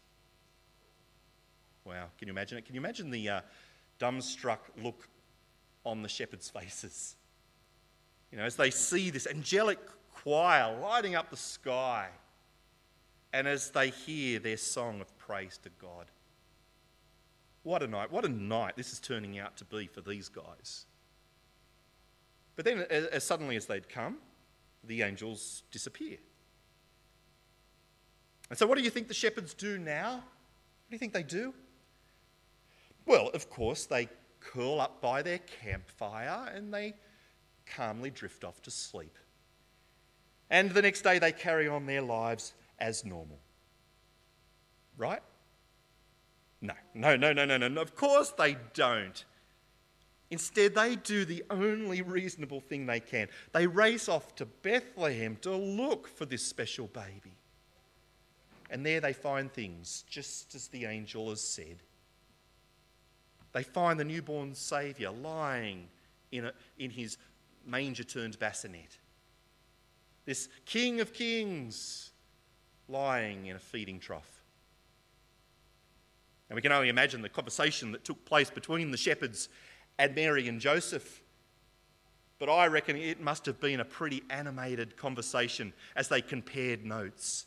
Wow, 1.84 2.08
can 2.18 2.28
you 2.28 2.32
imagine 2.32 2.58
it? 2.58 2.66
Can 2.66 2.74
you 2.74 2.80
imagine 2.80 3.10
the 3.10 3.28
uh, 3.28 3.40
dumbstruck 3.98 4.58
look 4.82 5.08
on 5.84 6.02
the 6.02 6.08
shepherds' 6.08 6.50
faces? 6.50 7.16
You 8.30 8.38
know, 8.38 8.44
as 8.44 8.56
they 8.56 8.70
see 8.70 9.08
this 9.08 9.26
angelic 9.26 9.78
choir 10.12 10.78
lighting 10.80 11.14
up 11.14 11.30
the 11.30 11.36
sky 11.36 12.08
and 13.32 13.46
as 13.46 13.70
they 13.70 13.90
hear 13.90 14.38
their 14.38 14.56
song 14.56 15.00
of 15.00 15.16
praise 15.18 15.58
to 15.62 15.70
God. 15.80 16.06
What 17.62 17.82
a 17.82 17.86
night, 17.86 18.10
what 18.10 18.24
a 18.24 18.28
night 18.28 18.76
this 18.76 18.92
is 18.92 19.00
turning 19.00 19.38
out 19.38 19.56
to 19.58 19.64
be 19.64 19.86
for 19.86 20.00
these 20.00 20.28
guys. 20.28 20.86
But 22.56 22.64
then, 22.64 22.80
as 22.90 23.24
suddenly 23.24 23.56
as 23.56 23.66
they'd 23.66 23.88
come, 23.88 24.18
the 24.84 25.02
angels 25.02 25.62
disappear. 25.70 26.18
And 28.50 28.58
so, 28.58 28.66
what 28.66 28.78
do 28.78 28.84
you 28.84 28.90
think 28.90 29.08
the 29.08 29.14
shepherds 29.14 29.54
do 29.54 29.78
now? 29.78 30.14
What 30.14 30.90
do 30.90 30.94
you 30.94 30.98
think 30.98 31.12
they 31.12 31.22
do? 31.22 31.52
Well, 33.04 33.28
of 33.34 33.50
course, 33.50 33.86
they 33.86 34.08
curl 34.40 34.80
up 34.80 35.00
by 35.00 35.22
their 35.22 35.38
campfire 35.38 36.50
and 36.54 36.72
they 36.72 36.94
calmly 37.66 38.10
drift 38.10 38.44
off 38.44 38.62
to 38.62 38.70
sleep. 38.70 39.18
And 40.50 40.70
the 40.70 40.82
next 40.82 41.02
day, 41.02 41.18
they 41.18 41.32
carry 41.32 41.68
on 41.68 41.86
their 41.86 42.00
lives 42.00 42.54
as 42.78 43.04
normal. 43.04 43.38
Right? 44.96 45.22
No, 46.60 46.74
no, 46.94 47.16
no, 47.16 47.32
no, 47.32 47.44
no, 47.44 47.56
no. 47.56 47.80
Of 47.80 47.94
course 47.94 48.30
they 48.30 48.56
don't. 48.74 49.24
Instead, 50.30 50.74
they 50.74 50.94
do 50.96 51.24
the 51.24 51.42
only 51.48 52.02
reasonable 52.02 52.60
thing 52.60 52.84
they 52.84 53.00
can. 53.00 53.28
They 53.52 53.66
race 53.66 54.08
off 54.08 54.34
to 54.36 54.46
Bethlehem 54.46 55.36
to 55.42 55.56
look 55.56 56.06
for 56.06 56.26
this 56.26 56.44
special 56.44 56.86
baby. 56.88 57.32
And 58.70 58.84
there 58.84 59.00
they 59.00 59.14
find 59.14 59.50
things 59.50 60.04
just 60.08 60.54
as 60.54 60.68
the 60.68 60.84
angel 60.84 61.30
has 61.30 61.40
said. 61.40 61.82
They 63.52 63.62
find 63.62 63.98
the 63.98 64.04
newborn 64.04 64.54
Saviour 64.54 65.10
lying 65.10 65.88
in, 66.30 66.44
a, 66.44 66.52
in 66.78 66.90
his 66.90 67.16
manger 67.64 68.04
turned 68.04 68.38
bassinet. 68.38 68.98
This 70.26 70.50
King 70.66 71.00
of 71.00 71.14
Kings 71.14 72.10
lying 72.86 73.46
in 73.46 73.56
a 73.56 73.58
feeding 73.58 73.98
trough. 73.98 74.44
And 76.50 76.56
we 76.56 76.62
can 76.62 76.72
only 76.72 76.88
imagine 76.88 77.22
the 77.22 77.28
conversation 77.28 77.92
that 77.92 78.04
took 78.04 78.24
place 78.24 78.50
between 78.50 78.90
the 78.90 78.96
shepherds 78.96 79.48
and 79.98 80.14
Mary 80.14 80.48
and 80.48 80.60
Joseph. 80.60 81.22
But 82.38 82.48
I 82.48 82.66
reckon 82.66 82.96
it 82.96 83.20
must 83.20 83.46
have 83.46 83.60
been 83.60 83.80
a 83.80 83.84
pretty 83.84 84.22
animated 84.30 84.96
conversation 84.96 85.72
as 85.96 86.08
they 86.08 86.22
compared 86.22 86.84
notes. 86.84 87.46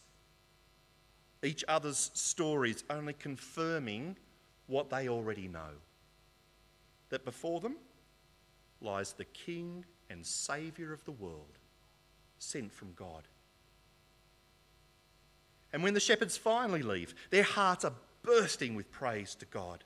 Each 1.43 1.63
other's 1.67 2.11
stories 2.13 2.83
only 2.89 3.13
confirming 3.13 4.17
what 4.67 4.89
they 4.89 5.07
already 5.07 5.47
know 5.47 5.79
that 7.09 7.25
before 7.25 7.59
them 7.59 7.75
lies 8.81 9.13
the 9.13 9.25
King 9.25 9.85
and 10.09 10.25
Saviour 10.25 10.91
of 10.91 11.03
the 11.05 11.11
world, 11.11 11.57
sent 12.39 12.73
from 12.73 12.93
God. 12.95 13.23
And 15.71 15.83
when 15.83 15.93
the 15.93 15.99
shepherds 15.99 16.37
finally 16.37 16.81
leave, 16.81 17.15
their 17.29 17.43
hearts 17.43 17.85
are 17.85 17.93
bursting 18.23 18.75
with 18.75 18.91
praise 18.91 19.35
to 19.35 19.45
God. 19.45 19.83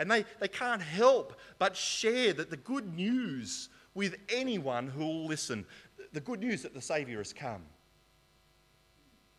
And 0.00 0.10
they, 0.10 0.24
they 0.40 0.48
can't 0.48 0.80
help 0.80 1.38
but 1.58 1.76
share 1.76 2.32
that 2.32 2.48
the 2.48 2.56
good 2.56 2.96
news 2.96 3.68
with 3.94 4.16
anyone 4.30 4.88
who 4.88 5.04
will 5.04 5.26
listen, 5.26 5.66
the 6.14 6.20
good 6.20 6.40
news 6.40 6.62
that 6.62 6.72
the 6.72 6.80
Saviour 6.80 7.18
has 7.18 7.34
come. 7.34 7.62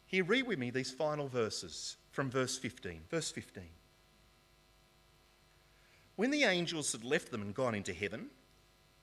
Here, 0.05 0.23
read 0.23 0.45
with 0.45 0.59
me 0.59 0.69
these 0.69 0.91
final 0.91 1.27
verses 1.27 1.97
from 2.11 2.29
verse 2.29 2.59
15. 2.59 3.01
Verse 3.09 3.31
15. 3.31 3.63
When 6.15 6.29
the 6.29 6.43
angels 6.43 6.91
had 6.91 7.03
left 7.03 7.31
them 7.31 7.41
and 7.41 7.55
gone 7.55 7.73
into 7.73 7.93
heaven, 7.93 8.27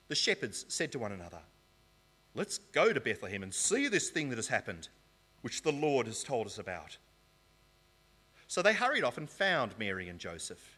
the 0.06 0.14
shepherds 0.14 0.64
said 0.68 0.92
to 0.92 1.00
one 1.00 1.10
another, 1.10 1.40
Let's 2.36 2.58
go 2.58 2.92
to 2.92 3.00
Bethlehem 3.00 3.42
and 3.42 3.52
see 3.52 3.88
this 3.88 4.10
thing 4.10 4.28
that 4.28 4.38
has 4.38 4.46
happened 4.46 4.88
which 5.42 5.62
the 5.62 5.72
Lord 5.72 6.06
has 6.06 6.22
told 6.22 6.46
us 6.46 6.58
about. 6.58 6.98
So 8.46 8.62
they 8.62 8.74
hurried 8.74 9.02
off 9.02 9.18
and 9.18 9.28
found 9.28 9.76
Mary 9.76 10.08
and 10.08 10.20
Joseph 10.20 10.77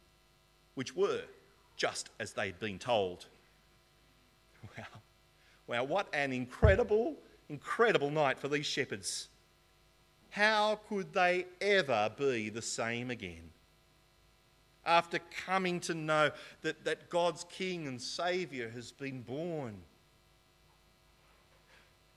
which 0.75 0.95
were 0.95 1.21
just 1.75 2.09
as 2.19 2.33
they'd 2.33 2.59
been 2.59 2.79
told. 2.79 3.25
Wow. 4.77 4.85
Wow, 5.67 5.83
what 5.85 6.07
an 6.13 6.33
incredible, 6.33 7.15
incredible 7.49 8.11
night 8.11 8.37
for 8.37 8.47
these 8.47 8.65
shepherds. 8.65 9.29
How 10.29 10.79
could 10.87 11.13
they 11.13 11.45
ever 11.59 12.11
be 12.17 12.49
the 12.49 12.61
same 12.61 13.09
again? 13.09 13.49
After 14.85 15.19
coming 15.45 15.79
to 15.81 15.93
know 15.93 16.31
that, 16.61 16.83
that 16.85 17.09
God's 17.09 17.45
King 17.45 17.87
and 17.87 18.01
Saviour 18.01 18.69
has 18.69 18.91
been 18.91 19.21
born 19.21 19.77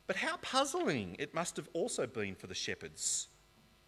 but 0.06 0.16
how 0.16 0.36
puzzling 0.38 1.16
it 1.18 1.34
must 1.34 1.56
have 1.56 1.68
also 1.72 2.06
been 2.06 2.34
for 2.34 2.46
the 2.46 2.54
shepherds 2.54 3.28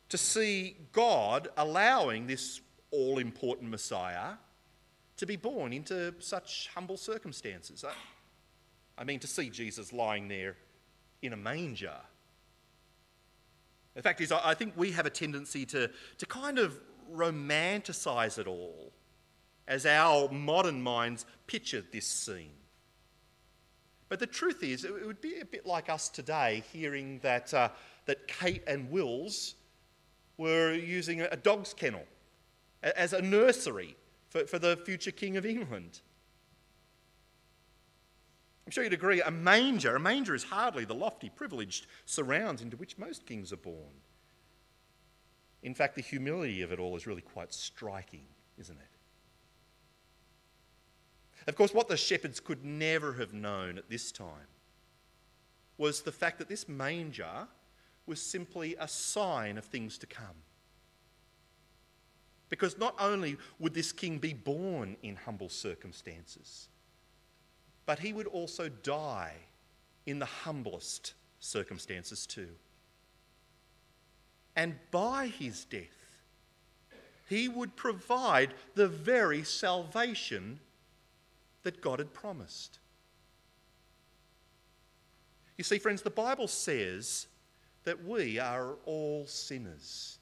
to 0.08 0.16
see 0.16 0.76
God 0.92 1.48
allowing 1.56 2.26
this 2.26 2.60
all 2.90 3.18
important 3.18 3.70
Messiah 3.70 4.34
to 5.16 5.26
be 5.26 5.36
born 5.36 5.72
into 5.72 6.14
such 6.18 6.70
humble 6.74 6.96
circumstances. 6.96 7.84
I 8.98 9.04
mean, 9.04 9.18
to 9.20 9.26
see 9.26 9.50
Jesus 9.50 9.92
lying 9.92 10.28
there 10.28 10.56
in 11.22 11.32
a 11.32 11.36
manger. 11.36 11.96
The 13.94 14.02
fact 14.02 14.20
is, 14.20 14.30
I 14.30 14.54
think 14.54 14.74
we 14.76 14.92
have 14.92 15.06
a 15.06 15.10
tendency 15.10 15.64
to, 15.66 15.90
to 16.18 16.26
kind 16.26 16.58
of 16.58 16.78
romanticize 17.12 18.38
it 18.38 18.46
all 18.46 18.92
as 19.66 19.86
our 19.86 20.30
modern 20.30 20.82
minds 20.82 21.24
picture 21.46 21.82
this 21.92 22.06
scene. 22.06 22.52
But 24.08 24.20
the 24.20 24.26
truth 24.26 24.62
is, 24.62 24.84
it 24.84 25.06
would 25.06 25.20
be 25.20 25.40
a 25.40 25.44
bit 25.44 25.66
like 25.66 25.88
us 25.88 26.08
today 26.08 26.62
hearing 26.72 27.18
that, 27.20 27.52
uh, 27.52 27.70
that 28.04 28.28
Kate 28.28 28.62
and 28.66 28.90
Wills 28.90 29.54
were 30.36 30.74
using 30.74 31.22
a 31.22 31.36
dog's 31.36 31.74
kennel 31.74 32.04
as 32.82 33.12
a 33.12 33.22
nursery 33.22 33.96
for, 34.36 34.46
for 34.46 34.58
the 34.58 34.76
future 34.76 35.10
King 35.10 35.36
of 35.36 35.46
England. 35.46 36.00
I'm 38.66 38.72
sure 38.72 38.84
you'd 38.84 38.92
agree, 38.92 39.22
a 39.22 39.30
manger, 39.30 39.96
a 39.96 40.00
manger 40.00 40.34
is 40.34 40.44
hardly 40.44 40.84
the 40.84 40.94
lofty, 40.94 41.30
privileged 41.30 41.86
surrounds 42.04 42.62
into 42.62 42.76
which 42.76 42.98
most 42.98 43.24
kings 43.26 43.52
are 43.52 43.58
born. 43.58 44.02
In 45.62 45.72
fact, 45.72 45.94
the 45.94 46.02
humility 46.02 46.62
of 46.62 46.72
it 46.72 46.78
all 46.78 46.96
is 46.96 47.06
really 47.06 47.22
quite 47.22 47.54
striking, 47.54 48.24
isn't 48.58 48.76
it? 48.76 48.82
Of 51.48 51.54
course, 51.54 51.72
what 51.72 51.88
the 51.88 51.96
shepherds 51.96 52.40
could 52.40 52.64
never 52.64 53.12
have 53.14 53.32
known 53.32 53.78
at 53.78 53.88
this 53.88 54.10
time 54.10 54.48
was 55.78 56.02
the 56.02 56.12
fact 56.12 56.38
that 56.38 56.48
this 56.48 56.68
manger 56.68 57.46
was 58.06 58.20
simply 58.20 58.74
a 58.80 58.88
sign 58.88 59.58
of 59.58 59.64
things 59.64 59.96
to 59.98 60.06
come. 60.06 60.42
Because 62.48 62.78
not 62.78 62.94
only 62.98 63.36
would 63.58 63.74
this 63.74 63.92
king 63.92 64.18
be 64.18 64.32
born 64.32 64.96
in 65.02 65.16
humble 65.16 65.48
circumstances, 65.48 66.68
but 67.86 67.98
he 67.98 68.12
would 68.12 68.26
also 68.26 68.68
die 68.68 69.34
in 70.06 70.18
the 70.18 70.26
humblest 70.26 71.14
circumstances 71.40 72.26
too. 72.26 72.48
And 74.54 74.76
by 74.90 75.26
his 75.26 75.64
death, 75.64 76.22
he 77.28 77.48
would 77.48 77.74
provide 77.76 78.54
the 78.74 78.88
very 78.88 79.42
salvation 79.42 80.60
that 81.64 81.80
God 81.80 81.98
had 81.98 82.14
promised. 82.14 82.78
You 85.58 85.64
see, 85.64 85.78
friends, 85.78 86.02
the 86.02 86.10
Bible 86.10 86.48
says 86.48 87.26
that 87.84 88.04
we 88.04 88.38
are 88.38 88.76
all 88.84 89.26
sinners 89.26 90.18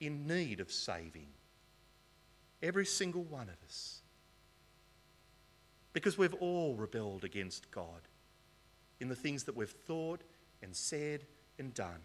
in 0.00 0.26
need 0.26 0.60
of 0.60 0.70
saving. 0.70 1.28
Every 2.66 2.84
single 2.84 3.22
one 3.22 3.48
of 3.48 3.62
us. 3.64 4.00
Because 5.92 6.18
we've 6.18 6.34
all 6.34 6.74
rebelled 6.74 7.22
against 7.22 7.70
God 7.70 8.08
in 8.98 9.08
the 9.08 9.14
things 9.14 9.44
that 9.44 9.56
we've 9.56 9.70
thought 9.70 10.22
and 10.60 10.74
said 10.74 11.22
and 11.60 11.72
done. 11.72 12.00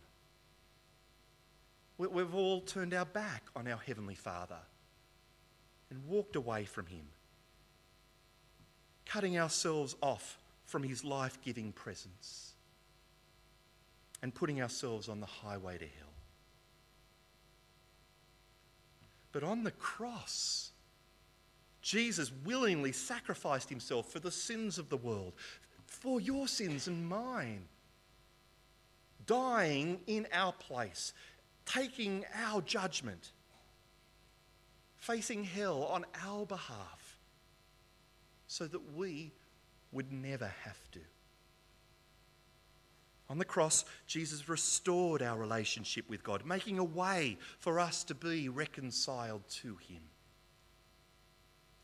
We've 1.97 2.35
all 2.35 2.61
turned 2.61 2.93
our 2.93 3.05
back 3.05 3.43
on 3.55 3.67
our 3.67 3.77
Heavenly 3.77 4.13
Father 4.13 4.59
and 5.89 6.05
walked 6.05 6.35
away 6.35 6.65
from 6.65 6.85
Him, 6.85 7.07
cutting 9.07 9.39
ourselves 9.39 9.95
off 9.99 10.37
from 10.67 10.83
His 10.83 11.03
life 11.03 11.39
giving 11.43 11.71
presence 11.71 12.53
and 14.21 14.33
putting 14.33 14.61
ourselves 14.61 15.09
on 15.09 15.21
the 15.21 15.25
highway 15.25 15.79
to 15.79 15.85
hell. 15.85 16.10
But 19.31 19.43
on 19.43 19.63
the 19.63 19.71
cross, 19.71 20.71
Jesus 21.81 22.31
willingly 22.43 22.91
sacrificed 22.91 23.69
himself 23.69 24.11
for 24.11 24.19
the 24.19 24.31
sins 24.31 24.77
of 24.77 24.89
the 24.89 24.97
world, 24.97 25.33
for 25.85 26.19
your 26.19 26.47
sins 26.47 26.87
and 26.87 27.07
mine, 27.07 27.63
dying 29.25 29.99
in 30.07 30.27
our 30.33 30.53
place, 30.53 31.13
taking 31.65 32.25
our 32.43 32.61
judgment, 32.61 33.31
facing 34.97 35.43
hell 35.43 35.83
on 35.83 36.05
our 36.23 36.45
behalf, 36.45 37.19
so 38.47 38.67
that 38.67 38.95
we 38.95 39.31
would 39.91 40.11
never 40.11 40.51
have 40.63 40.91
to. 40.91 40.99
On 43.31 43.37
the 43.37 43.45
cross, 43.45 43.85
Jesus 44.07 44.49
restored 44.49 45.21
our 45.21 45.37
relationship 45.37 46.09
with 46.09 46.21
God, 46.21 46.45
making 46.45 46.79
a 46.79 46.83
way 46.83 47.37
for 47.59 47.79
us 47.79 48.03
to 48.03 48.13
be 48.13 48.49
reconciled 48.49 49.47
to 49.61 49.77
Him. 49.87 50.01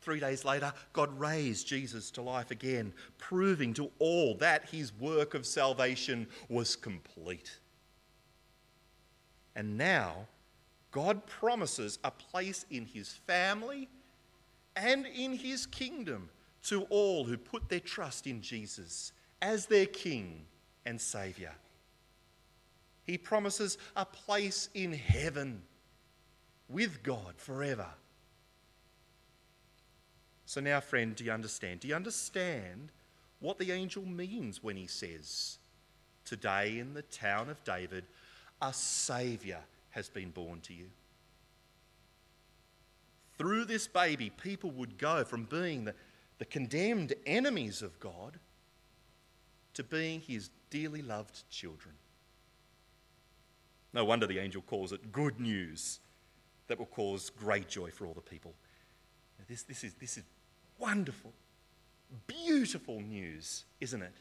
Three 0.02 0.20
days 0.20 0.44
later, 0.44 0.74
God 0.92 1.18
raised 1.18 1.66
Jesus 1.66 2.10
to 2.10 2.22
life 2.22 2.50
again, 2.50 2.92
proving 3.16 3.72
to 3.74 3.90
all 3.98 4.34
that 4.34 4.68
His 4.68 4.92
work 4.92 5.32
of 5.32 5.46
salvation 5.46 6.26
was 6.50 6.76
complete. 6.76 7.58
And 9.56 9.78
now, 9.78 10.26
God 10.90 11.24
promises 11.24 11.98
a 12.04 12.10
place 12.10 12.66
in 12.68 12.84
His 12.84 13.14
family 13.26 13.88
and 14.76 15.06
in 15.06 15.32
His 15.32 15.64
kingdom 15.64 16.28
to 16.64 16.82
all 16.90 17.24
who 17.24 17.38
put 17.38 17.70
their 17.70 17.80
trust 17.80 18.26
in 18.26 18.42
Jesus 18.42 19.12
as 19.40 19.64
their 19.64 19.86
King 19.86 20.44
and 20.88 20.98
Saviour. 20.98 21.52
He 23.04 23.18
promises 23.18 23.76
a 23.94 24.06
place 24.06 24.70
in 24.72 24.92
heaven 24.92 25.60
with 26.68 27.02
God 27.02 27.34
forever. 27.36 27.86
So 30.46 30.62
now, 30.62 30.80
friend, 30.80 31.14
do 31.14 31.24
you 31.24 31.30
understand? 31.30 31.80
Do 31.80 31.88
you 31.88 31.94
understand 31.94 32.90
what 33.40 33.58
the 33.58 33.70
angel 33.70 34.04
means 34.04 34.62
when 34.62 34.76
he 34.76 34.86
says, 34.86 35.58
Today 36.24 36.78
in 36.78 36.94
the 36.94 37.02
town 37.02 37.50
of 37.50 37.62
David, 37.64 38.04
a 38.62 38.72
Saviour 38.72 39.60
has 39.90 40.08
been 40.08 40.30
born 40.30 40.60
to 40.62 40.74
you? 40.74 40.86
Through 43.36 43.66
this 43.66 43.86
baby, 43.86 44.30
people 44.30 44.70
would 44.70 44.96
go 44.96 45.22
from 45.22 45.44
being 45.44 45.84
the, 45.84 45.94
the 46.38 46.46
condemned 46.46 47.12
enemies 47.26 47.82
of 47.82 48.00
God 48.00 48.38
to 49.74 49.84
being 49.84 50.20
his 50.20 50.50
dearly 50.70 51.02
loved 51.02 51.48
children. 51.50 51.94
No 53.92 54.04
wonder 54.04 54.26
the 54.26 54.38
angel 54.38 54.62
calls 54.62 54.92
it 54.92 55.12
good 55.12 55.40
news 55.40 56.00
that 56.66 56.78
will 56.78 56.86
cause 56.86 57.30
great 57.30 57.68
joy 57.68 57.90
for 57.90 58.06
all 58.06 58.14
the 58.14 58.20
people. 58.20 58.54
This, 59.48 59.62
this, 59.62 59.82
is, 59.82 59.94
this 59.94 60.18
is 60.18 60.24
wonderful, 60.78 61.32
beautiful 62.26 63.00
news, 63.00 63.64
isn't 63.80 64.02
it? 64.02 64.14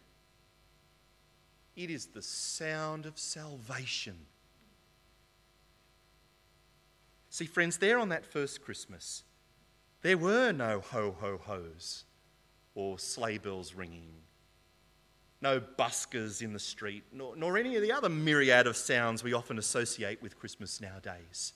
It 1.75 1.91
is 1.91 2.07
the 2.07 2.21
sound 2.21 3.05
of 3.05 3.19
salvation. 3.19 4.17
See, 7.29 7.45
friends, 7.45 7.77
there 7.77 7.99
on 7.99 8.09
that 8.09 8.25
first 8.25 8.63
Christmas, 8.63 9.23
there 10.01 10.17
were 10.17 10.51
no 10.51 10.79
ho 10.79 11.15
ho 11.19 11.39
ho's 11.43 12.05
or 12.73 12.97
sleigh 12.97 13.37
bells 13.37 13.73
ringing 13.73 14.13
no 15.41 15.59
buskers 15.59 16.41
in 16.41 16.53
the 16.53 16.59
street, 16.59 17.03
nor, 17.11 17.35
nor 17.35 17.57
any 17.57 17.75
of 17.75 17.81
the 17.81 17.91
other 17.91 18.09
myriad 18.09 18.65
of 18.65 18.75
sounds 18.75 19.23
we 19.23 19.33
often 19.33 19.57
associate 19.59 20.21
with 20.21 20.39
Christmas 20.39 20.81
nowadays. 20.81 21.53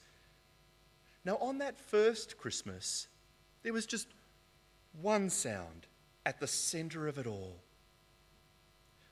Now, 1.25 1.37
on 1.37 1.59
that 1.59 1.79
first 1.79 2.37
Christmas, 2.37 3.07
there 3.63 3.73
was 3.73 3.85
just 3.85 4.07
one 5.01 5.29
sound 5.29 5.87
at 6.25 6.39
the 6.39 6.47
centre 6.47 7.07
of 7.07 7.17
it 7.17 7.27
all 7.27 7.57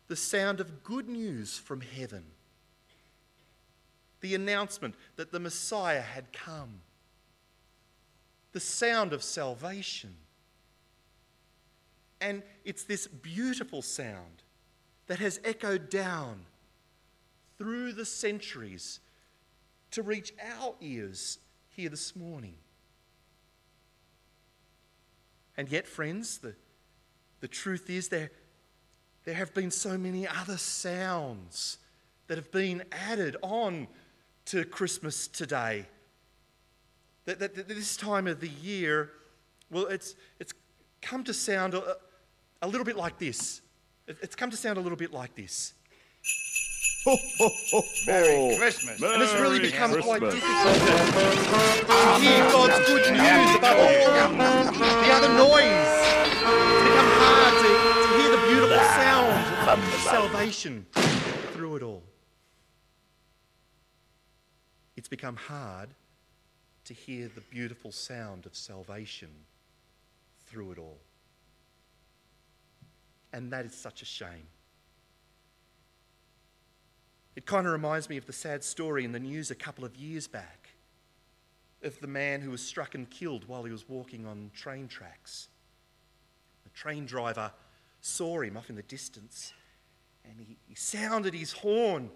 the 0.09 0.15
sound 0.15 0.59
of 0.59 0.83
good 0.83 1.07
news 1.07 1.57
from 1.57 1.81
heaven, 1.81 2.23
the 4.21 4.33
announcement 4.33 4.95
that 5.17 5.31
the 5.31 5.39
Messiah 5.39 6.01
had 6.01 6.33
come, 6.33 6.81
the 8.51 8.59
sound 8.59 9.13
of 9.13 9.21
salvation. 9.21 10.15
And 12.19 12.41
it's 12.65 12.83
this 12.83 13.05
beautiful 13.05 13.83
sound 13.83 14.41
that 15.09 15.17
has 15.17 15.39
echoed 15.43 15.89
down 15.89 16.39
through 17.57 17.91
the 17.91 18.05
centuries 18.05 18.99
to 19.89 20.03
reach 20.03 20.31
our 20.39 20.75
ears 20.79 21.39
here 21.69 21.89
this 21.89 22.15
morning. 22.15 22.53
And 25.57 25.67
yet, 25.67 25.87
friends, 25.87 26.37
the, 26.37 26.53
the 27.39 27.47
truth 27.47 27.89
is 27.89 28.09
there, 28.09 28.29
there 29.25 29.33
have 29.33 29.51
been 29.55 29.71
so 29.71 29.97
many 29.97 30.27
other 30.27 30.57
sounds 30.57 31.79
that 32.27 32.37
have 32.37 32.51
been 32.51 32.83
added 32.91 33.35
on 33.41 33.87
to 34.45 34.63
Christmas 34.63 35.27
today. 35.27 35.87
That, 37.25 37.39
that, 37.39 37.55
that 37.55 37.67
this 37.67 37.97
time 37.97 38.27
of 38.27 38.41
the 38.41 38.49
year, 38.49 39.09
well, 39.71 39.87
it's, 39.87 40.13
it's 40.39 40.53
come 41.01 41.23
to 41.23 41.33
sound 41.33 41.73
a, 41.73 41.95
a 42.61 42.67
little 42.67 42.85
bit 42.85 42.95
like 42.95 43.17
this. 43.17 43.61
It's 44.09 44.35
come 44.35 44.49
to 44.49 44.57
sound 44.57 44.79
a 44.79 44.81
little 44.81 44.97
bit 44.97 45.13
like 45.13 45.35
this. 45.35 45.73
Ho, 47.05 47.15
ho, 47.37 47.49
ho, 47.71 47.81
Merry 48.07 48.35
oh. 48.35 48.57
Christmas. 48.57 48.99
Merry 48.99 49.13
And 49.13 49.23
it's 49.23 49.33
really 49.33 49.59
become 49.59 49.91
quite 50.01 50.19
difficult 50.19 50.43
to 50.43 50.99
hear 52.19 52.43
God's 52.51 52.87
good 52.87 53.13
news 53.13 53.55
above 53.55 53.77
all 53.77 54.71
the 54.73 55.11
other 55.13 55.29
noise. 55.29 55.99
It's 56.25 56.83
become 56.89 57.11
hard 57.21 57.53
to, 57.61 57.69
to 58.01 58.09
hear 58.17 58.31
the 58.31 58.43
beautiful 58.47 58.83
sound 58.95 59.93
of 59.93 59.99
salvation 60.01 60.85
through 61.53 61.75
it 61.75 61.83
all. 61.83 62.03
It's 64.97 65.07
become 65.07 65.35
hard 65.35 65.89
to 66.85 66.93
hear 66.95 67.29
the 67.33 67.41
beautiful 67.41 67.91
sound 67.91 68.47
of 68.47 68.55
salvation 68.55 69.29
through 70.47 70.71
it 70.71 70.79
all. 70.79 70.97
And 73.31 73.51
that 73.51 73.65
is 73.65 73.73
such 73.73 74.01
a 74.01 74.05
shame. 74.05 74.47
It 77.35 77.45
kind 77.45 77.65
of 77.65 77.73
reminds 77.73 78.09
me 78.09 78.17
of 78.17 78.25
the 78.25 78.33
sad 78.33 78.63
story 78.63 79.05
in 79.05 79.11
the 79.11 79.19
news 79.19 79.51
a 79.51 79.55
couple 79.55 79.85
of 79.85 79.95
years 79.95 80.27
back 80.27 80.69
of 81.83 81.99
the 82.01 82.07
man 82.07 82.41
who 82.41 82.51
was 82.51 82.61
struck 82.61 82.95
and 82.95 83.09
killed 83.09 83.47
while 83.47 83.63
he 83.63 83.71
was 83.71 83.87
walking 83.87 84.25
on 84.25 84.51
train 84.53 84.87
tracks. 84.87 85.47
The 86.63 86.69
train 86.71 87.05
driver 87.05 87.51
saw 88.01 88.41
him 88.41 88.57
off 88.57 88.69
in 88.69 88.75
the 88.75 88.83
distance 88.83 89.53
and 90.25 90.39
he, 90.39 90.57
he 90.67 90.75
sounded 90.75 91.33
his 91.33 91.53
horn 91.53 92.09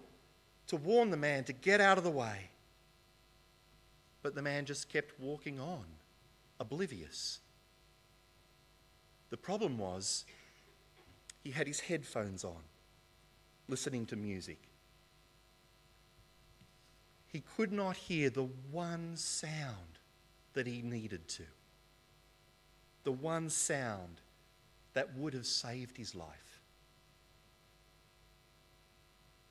to 0.66 0.76
warn 0.76 1.10
the 1.10 1.16
man 1.16 1.44
to 1.44 1.52
get 1.52 1.80
out 1.80 1.98
of 1.98 2.04
the 2.04 2.10
way. 2.10 2.50
But 4.22 4.34
the 4.34 4.42
man 4.42 4.64
just 4.64 4.88
kept 4.88 5.18
walking 5.20 5.60
on, 5.60 5.84
oblivious. 6.58 7.40
The 9.30 9.36
problem 9.36 9.78
was 9.78 10.24
he 11.44 11.50
had 11.50 11.66
his 11.66 11.80
headphones 11.80 12.42
on, 12.42 12.62
listening 13.68 14.06
to 14.06 14.16
music. 14.16 14.58
He 17.28 17.42
could 17.56 17.70
not 17.70 17.96
hear 17.96 18.30
the 18.30 18.48
one 18.72 19.16
sound 19.16 19.98
that 20.54 20.66
he 20.66 20.80
needed 20.80 21.28
to. 21.28 21.42
The 23.04 23.12
one 23.12 23.50
sound 23.50 24.22
that 24.94 25.14
would 25.16 25.34
have 25.34 25.46
saved 25.46 25.98
his 25.98 26.14
life. 26.14 26.60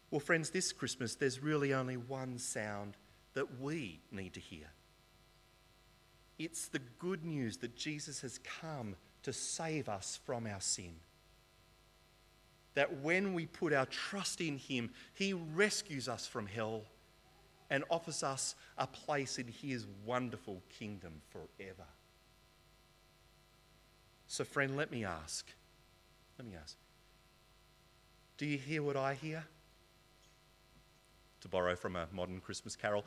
Well, 0.10 0.20
friends, 0.20 0.50
this 0.50 0.72
Christmas, 0.72 1.16
there's 1.16 1.42
really 1.42 1.74
only 1.74 1.98
one 1.98 2.40
sound 2.40 2.98
that 3.34 3.60
we 3.60 4.00
need 4.12 4.34
to 4.34 4.40
hear. 4.40 4.68
It's 6.40 6.68
the 6.68 6.82
good 7.00 7.24
news 7.24 7.58
that 7.58 7.76
Jesus 7.76 8.22
has 8.22 8.40
come 8.40 8.96
to 9.24 9.34
save 9.34 9.90
us 9.90 10.20
from 10.26 10.48
our 10.48 10.62
sin. 10.62 10.96
That 12.76 13.02
when 13.02 13.34
we 13.34 13.46
put 13.46 13.74
our 13.74 13.86
trust 13.86 14.42
in 14.42 14.58
Him, 14.58 14.90
He 15.14 15.34
rescues 15.34 16.08
us 16.08 16.26
from 16.26 16.48
hell 16.48 16.84
and 17.70 17.84
offers 17.90 18.24
us 18.24 18.56
a 18.78 18.88
place 18.88 19.40
in 19.40 19.48
His 19.48 19.86
wonderful 20.06 20.62
kingdom 20.70 21.22
forever. 21.30 21.88
So, 24.28 24.44
friend, 24.44 24.76
let 24.76 24.92
me 24.92 25.06
ask. 25.06 25.46
Let 26.40 26.48
me 26.48 26.56
ask. 26.62 26.76
Do 28.38 28.46
you 28.46 28.58
hear 28.58 28.82
what 28.82 28.98
I 28.98 29.14
hear? 29.14 29.44
To 31.42 31.48
borrow 31.48 31.76
from 31.76 31.96
a 31.96 32.08
modern 32.12 32.40
Christmas 32.40 32.76
carol, 32.76 33.06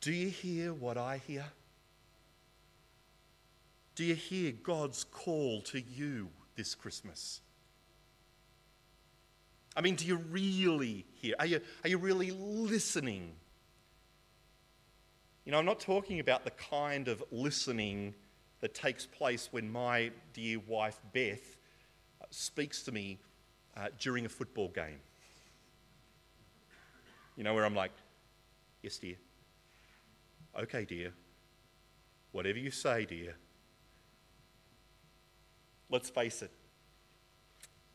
do 0.00 0.12
you 0.12 0.28
hear 0.28 0.72
what 0.72 0.98
I 0.98 1.18
hear? 1.26 1.44
Do 3.94 4.04
you 4.04 4.14
hear 4.14 4.52
God's 4.52 5.04
call 5.04 5.60
to 5.62 5.80
you 5.80 6.28
this 6.56 6.74
Christmas? 6.74 7.40
I 9.76 9.80
mean, 9.80 9.96
do 9.96 10.06
you 10.06 10.16
really 10.16 11.04
hear? 11.14 11.34
Are 11.38 11.46
you, 11.46 11.60
are 11.82 11.88
you 11.88 11.98
really 11.98 12.30
listening? 12.30 13.32
You 15.44 15.52
know, 15.52 15.58
I'm 15.58 15.64
not 15.66 15.80
talking 15.80 16.20
about 16.20 16.44
the 16.44 16.52
kind 16.52 17.08
of 17.08 17.22
listening 17.30 18.14
that 18.60 18.72
takes 18.72 19.04
place 19.04 19.48
when 19.50 19.70
my 19.70 20.10
dear 20.32 20.58
wife 20.66 21.00
Beth 21.12 21.56
uh, 22.20 22.26
speaks 22.30 22.82
to 22.84 22.92
me 22.92 23.18
uh, 23.76 23.88
during 23.98 24.24
a 24.24 24.28
football 24.28 24.68
game. 24.68 25.00
You 27.36 27.44
know, 27.44 27.52
where 27.52 27.64
I'm 27.64 27.74
like, 27.74 27.92
yes, 28.82 28.96
dear. 28.96 29.16
Okay, 30.58 30.84
dear. 30.84 31.12
Whatever 32.32 32.58
you 32.58 32.70
say, 32.70 33.04
dear. 33.04 33.34
Let's 35.90 36.10
face 36.10 36.42
it. 36.42 36.50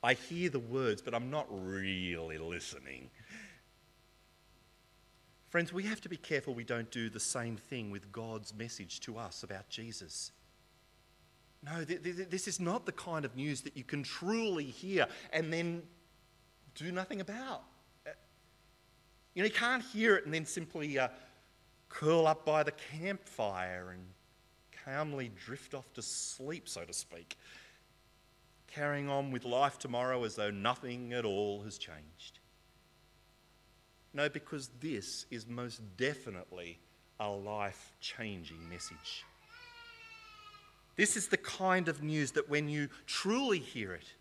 I 0.02 0.14
hear 0.14 0.50
the 0.50 0.60
words, 0.60 1.02
but 1.02 1.14
I'm 1.14 1.30
not 1.30 1.48
really 1.50 2.38
listening. 2.38 3.10
Friends, 5.50 5.74
we 5.74 5.84
have 5.84 6.00
to 6.02 6.10
be 6.10 6.18
careful 6.18 6.54
we 6.54 6.64
don't 6.64 6.90
do 6.92 7.10
the 7.10 7.20
same 7.20 7.58
thing 7.58 7.92
with 7.92 8.12
God's 8.12 8.54
message 8.54 9.00
to 9.02 9.18
us 9.18 9.44
about 9.44 9.68
Jesus. 9.70 10.32
No, 11.64 11.84
th- 11.84 12.02
th- 12.04 12.30
this 12.30 12.48
is 12.48 12.60
not 12.60 12.86
the 12.86 12.92
kind 12.92 13.26
of 13.26 13.36
news 13.36 13.62
that 13.62 13.76
you 13.76 13.84
can 13.84 14.04
truly 14.04 14.66
hear 14.66 15.08
and 15.34 15.52
then 15.52 15.82
do 16.76 16.92
nothing 16.92 17.20
about. 17.20 17.64
Uh, 18.08 18.12
you 19.34 19.42
know, 19.42 19.48
you 19.48 19.54
can't 19.54 19.84
hear 19.84 20.16
it 20.16 20.26
and 20.26 20.34
then 20.34 20.46
simply 20.46 20.98
uh, 20.98 21.10
curl 21.90 22.28
up 22.28 22.46
by 22.46 22.64
the 22.64 22.72
campfire 22.72 23.90
and 23.92 24.06
calmly 24.86 25.32
drift 25.46 25.74
off 25.74 25.92
to 25.94 26.02
sleep, 26.02 26.70
so 26.70 26.84
to 26.84 26.94
speak 26.94 27.36
carrying 28.74 29.10
on 29.10 29.32
with 29.32 29.46
life 29.46 29.78
tomorrow 29.78 30.24
as 30.24 30.36
though 30.36 30.52
nothing 30.52 31.14
at 31.14 31.26
all 31.26 31.64
has 31.64 31.78
changed. 31.78 32.40
No, 34.14 34.30
because 34.30 34.70
this 34.80 35.26
is 35.30 35.48
most 35.48 35.82
definitely 35.98 36.80
a 37.20 37.30
life 37.30 37.96
changing 38.00 38.68
message. 38.70 39.26
This 40.96 41.16
is 41.16 41.28
the 41.28 41.38
kind 41.38 41.88
of 41.88 42.04
news 42.04 42.32
that 42.32 42.50
when 42.50 42.68
you 42.68 42.90
truly 43.06 43.60
hear 43.60 43.94
it, 43.94 44.14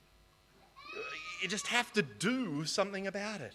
you 1.43 1.49
just 1.49 1.69
have 1.69 1.93
to 1.95 2.03
do 2.03 2.65
something 2.65 3.07
about 3.07 3.41
it. 3.41 3.55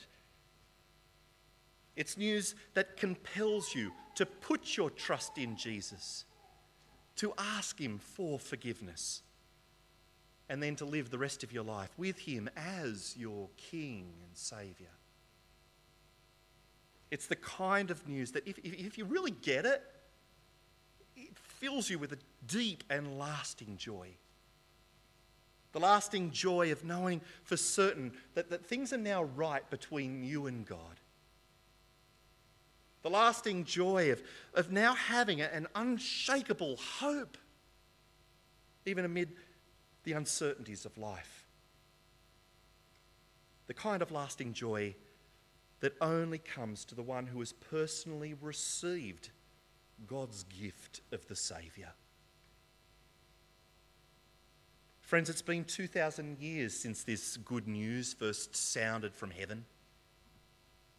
It's 1.96 2.18
news 2.18 2.56
that 2.74 2.98
compels 2.98 3.76
you 3.76 3.92
to 4.16 4.26
put 4.26 4.76
your 4.76 4.90
trust 4.90 5.38
in 5.38 5.56
Jesus, 5.56 6.26
to 7.18 7.34
ask 7.38 7.80
Him 7.80 8.00
for 8.00 8.40
forgiveness 8.40 9.22
and 10.54 10.62
then 10.62 10.76
to 10.76 10.86
live 10.86 11.10
the 11.10 11.18
rest 11.18 11.44
of 11.44 11.52
your 11.52 11.64
life 11.64 11.90
with 11.98 12.20
Him 12.20 12.48
as 12.56 13.16
your 13.18 13.50
King 13.58 14.14
and 14.24 14.38
Saviour. 14.38 14.92
It's 17.10 17.26
the 17.26 17.36
kind 17.36 17.90
of 17.90 18.08
news 18.08 18.34
that 18.34 18.48
if, 18.48 18.60
if 18.60 18.96
you 19.00 19.06
really 19.06 19.32
get 19.32 19.66
it, 19.66 19.82
it 21.18 21.36
fills 21.36 21.90
you 21.90 21.98
with 21.98 22.12
a 22.12 22.20
deep 22.46 22.84
and 22.92 23.18
lasting 23.18 23.78
joy. 23.78 24.10
The 25.72 25.80
lasting 25.80 26.30
joy 26.30 26.72
of 26.72 26.86
knowing 26.86 27.22
for 27.46 27.58
certain 27.58 28.12
that, 28.36 28.52
that 28.52 28.64
things 28.64 28.94
are 28.94 28.98
now 28.98 29.24
right 29.24 29.68
between 29.72 30.24
you 30.24 30.46
and 30.46 30.68
God. 30.68 31.00
The 33.02 33.10
lasting 33.10 33.64
joy 33.64 34.12
of, 34.12 34.22
of 34.54 34.72
now 34.72 34.94
having 34.94 35.42
an 35.42 35.66
unshakable 35.74 36.78
hope, 36.78 37.40
even 38.86 39.04
amid 39.04 39.30
the 40.04 40.14
uncertainties 40.14 40.86
of 40.86 40.98
life. 40.98 41.46
The 43.68 43.74
kind 43.74 44.02
of 44.02 44.12
lasting 44.12 44.54
joy 44.54 44.96
that 45.80 45.96
only 46.02 46.38
comes 46.38 46.86
to 46.86 46.96
the 46.96 47.04
one 47.04 47.28
who 47.28 47.40
has 47.40 47.54
personally 47.54 48.34
received 48.42 49.30
God's 50.08 50.44
gift 50.44 51.02
of 51.12 51.28
the 51.28 51.36
Saviour. 51.36 51.90
Friends, 55.02 55.30
it's 55.30 55.42
been 55.42 55.66
2,000 55.66 56.40
years 56.40 56.74
since 56.74 57.04
this 57.04 57.38
good 57.38 57.68
news 57.68 58.14
first 58.14 58.56
sounded 58.56 59.14
from 59.14 59.32
heaven. 59.32 59.66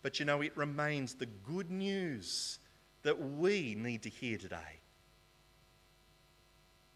But 0.03 0.21
you 0.21 0.27
know, 0.27 0.43
it 0.43 0.57
remains 0.57 1.15
the 1.15 1.27
good 1.27 1.71
news 1.71 2.59
that 3.03 3.19
we 3.19 3.75
need 3.75 4.03
to 4.03 4.11
hear 4.11 4.37
today. 4.37 4.81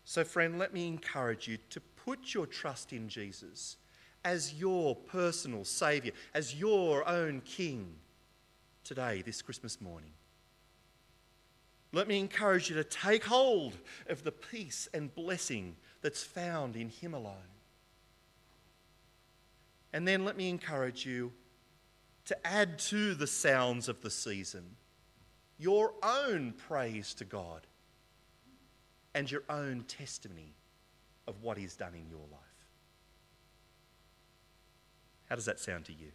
So, 0.09 0.25
friend, 0.25 0.59
let 0.59 0.73
me 0.73 0.87
encourage 0.87 1.47
you 1.47 1.59
to 1.69 1.83
put 1.83 2.33
your 2.33 2.47
trust 2.47 2.95
in 2.95 3.11
Jesus 3.11 3.77
as 4.25 4.55
your 4.55 4.97
personal 4.97 5.67
Saviour, 5.67 6.15
as 6.33 6.55
your 6.55 7.07
own 7.07 7.43
King 7.43 7.95
today, 8.85 9.21
this 9.21 9.43
Christmas 9.43 9.83
morning. 9.83 10.13
Let 11.93 12.09
me 12.09 12.19
encourage 12.19 12.71
you 12.71 12.77
to 12.77 12.85
take 12.85 13.23
hold 13.23 13.75
of 14.09 14.25
the 14.25 14.33
peace 14.33 14.89
and 14.95 15.15
blessing 15.15 15.77
that's 16.01 16.25
found 16.25 16.75
in 16.75 16.89
Him 16.89 17.13
alone. 17.13 17.53
And 19.93 20.09
then 20.09 20.25
let 20.25 20.39
me 20.39 20.49
encourage 20.49 21.05
you 21.05 21.35
to 22.25 22.47
add 22.47 22.79
to 22.79 23.13
the 23.13 23.27
sounds 23.27 23.91
of 23.91 24.01
the 24.01 24.11
season 24.11 24.77
your 25.59 25.93
own 26.03 26.55
praise 26.57 27.13
to 27.13 27.27
God 27.27 27.67
and 29.15 29.31
your 29.31 29.43
own 29.49 29.85
testimony 29.89 30.55
of 31.27 31.43
what 31.43 31.59
He's 31.59 31.77
done 31.77 31.95
in 31.95 32.09
your 32.09 32.27
life. 32.31 32.41
How 35.29 35.35
does 35.35 35.45
that 35.45 35.61
sound 35.61 35.85
to 35.87 35.93
you? 35.93 36.13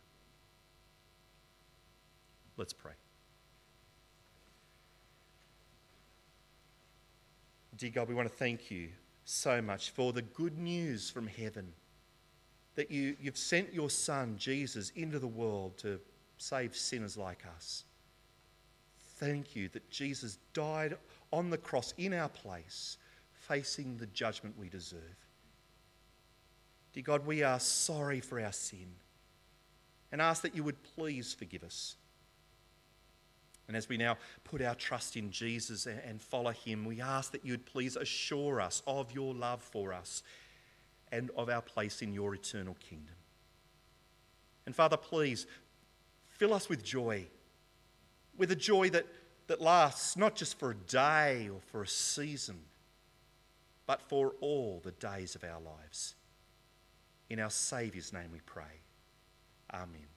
Let's 2.58 2.74
pray. 2.74 2.94
Dear 7.78 7.92
God, 7.92 8.08
we 8.08 8.16
want 8.16 8.30
to 8.30 8.36
thank 8.36 8.70
you 8.70 8.90
so 9.26 9.62
much 9.62 9.92
for 9.92 10.14
the 10.14 10.22
good 10.22 10.58
news 10.58 11.10
from 11.10 11.28
heaven 11.28 11.74
that 12.76 12.92
you, 12.92 13.16
you've 13.22 13.38
sent 13.38 13.74
your 13.74 13.90
Son, 13.90 14.36
Jesus, 14.38 14.92
into 14.96 15.20
the 15.20 15.28
world 15.28 15.78
to 15.80 16.00
save 16.38 16.76
sinners 16.76 17.18
like 17.18 17.44
us. 17.56 17.86
Thank 19.18 19.56
you 19.56 19.70
that 19.70 19.90
Jesus 19.90 20.38
died 20.54 20.98
on 21.34 21.50
the 21.50 21.58
cross 21.58 21.96
in 21.98 22.14
our 22.14 22.30
place 22.30 22.98
facing 23.32 23.98
the 23.98 24.06
judgment 24.06 24.56
we 24.58 24.70
deserve. 24.70 25.18
Dear 26.94 27.04
God, 27.04 27.26
we 27.26 27.42
are 27.42 27.60
sorry 27.60 28.20
for 28.20 28.40
our 28.40 28.52
sin 28.52 28.94
and 30.12 30.22
ask 30.22 30.44
that 30.44 30.56
you 30.56 30.64
would 30.64 30.82
please 30.96 31.34
forgive 31.34 31.64
us. 31.64 31.96
And 33.68 33.76
as 33.76 33.90
we 33.90 33.98
now 33.98 34.18
put 34.44 34.62
our 34.62 34.76
trust 34.76 35.18
in 35.18 35.32
Jesus 35.32 35.88
and 35.88 36.22
follow 36.22 36.52
him, 36.52 36.86
we 36.86 37.02
ask 37.02 37.32
that 37.32 37.44
you 37.44 37.54
would 37.54 37.66
please 37.66 37.96
assure 37.96 38.62
us 38.62 38.84
of 38.86 39.12
your 39.12 39.34
love 39.34 39.62
for 39.62 39.92
us 39.92 40.22
and 41.12 41.32
of 41.36 41.50
our 41.50 41.62
place 41.62 42.04
in 42.04 42.14
your 42.14 42.36
eternal 42.36 42.76
kingdom. 42.76 43.16
And 44.68 44.76
Father, 44.76 44.98
please 44.98 45.48
fill 46.28 46.54
us 46.54 46.70
with 46.70 46.84
joy, 46.84 47.26
with 48.38 48.52
a 48.52 48.56
joy 48.56 48.92
that, 48.92 49.08
that 49.48 49.62
lasts 49.62 50.18
not 50.18 50.36
just 50.36 50.58
for 50.58 50.72
a 50.72 50.76
day 50.76 51.50
or 51.52 51.60
for 51.72 51.84
a 51.84 51.88
season 51.88 52.60
but 53.86 54.02
for 54.02 54.34
all 54.40 54.82
the 54.84 54.92
days 54.92 55.36
of 55.36 55.44
our 55.44 55.60
lives. 55.60 56.16
In 57.30 57.40
our 57.40 57.50
Saviour's 57.50 58.14
name 58.14 58.30
we 58.32 58.40
pray. 58.46 58.82
Amen. 59.74 60.08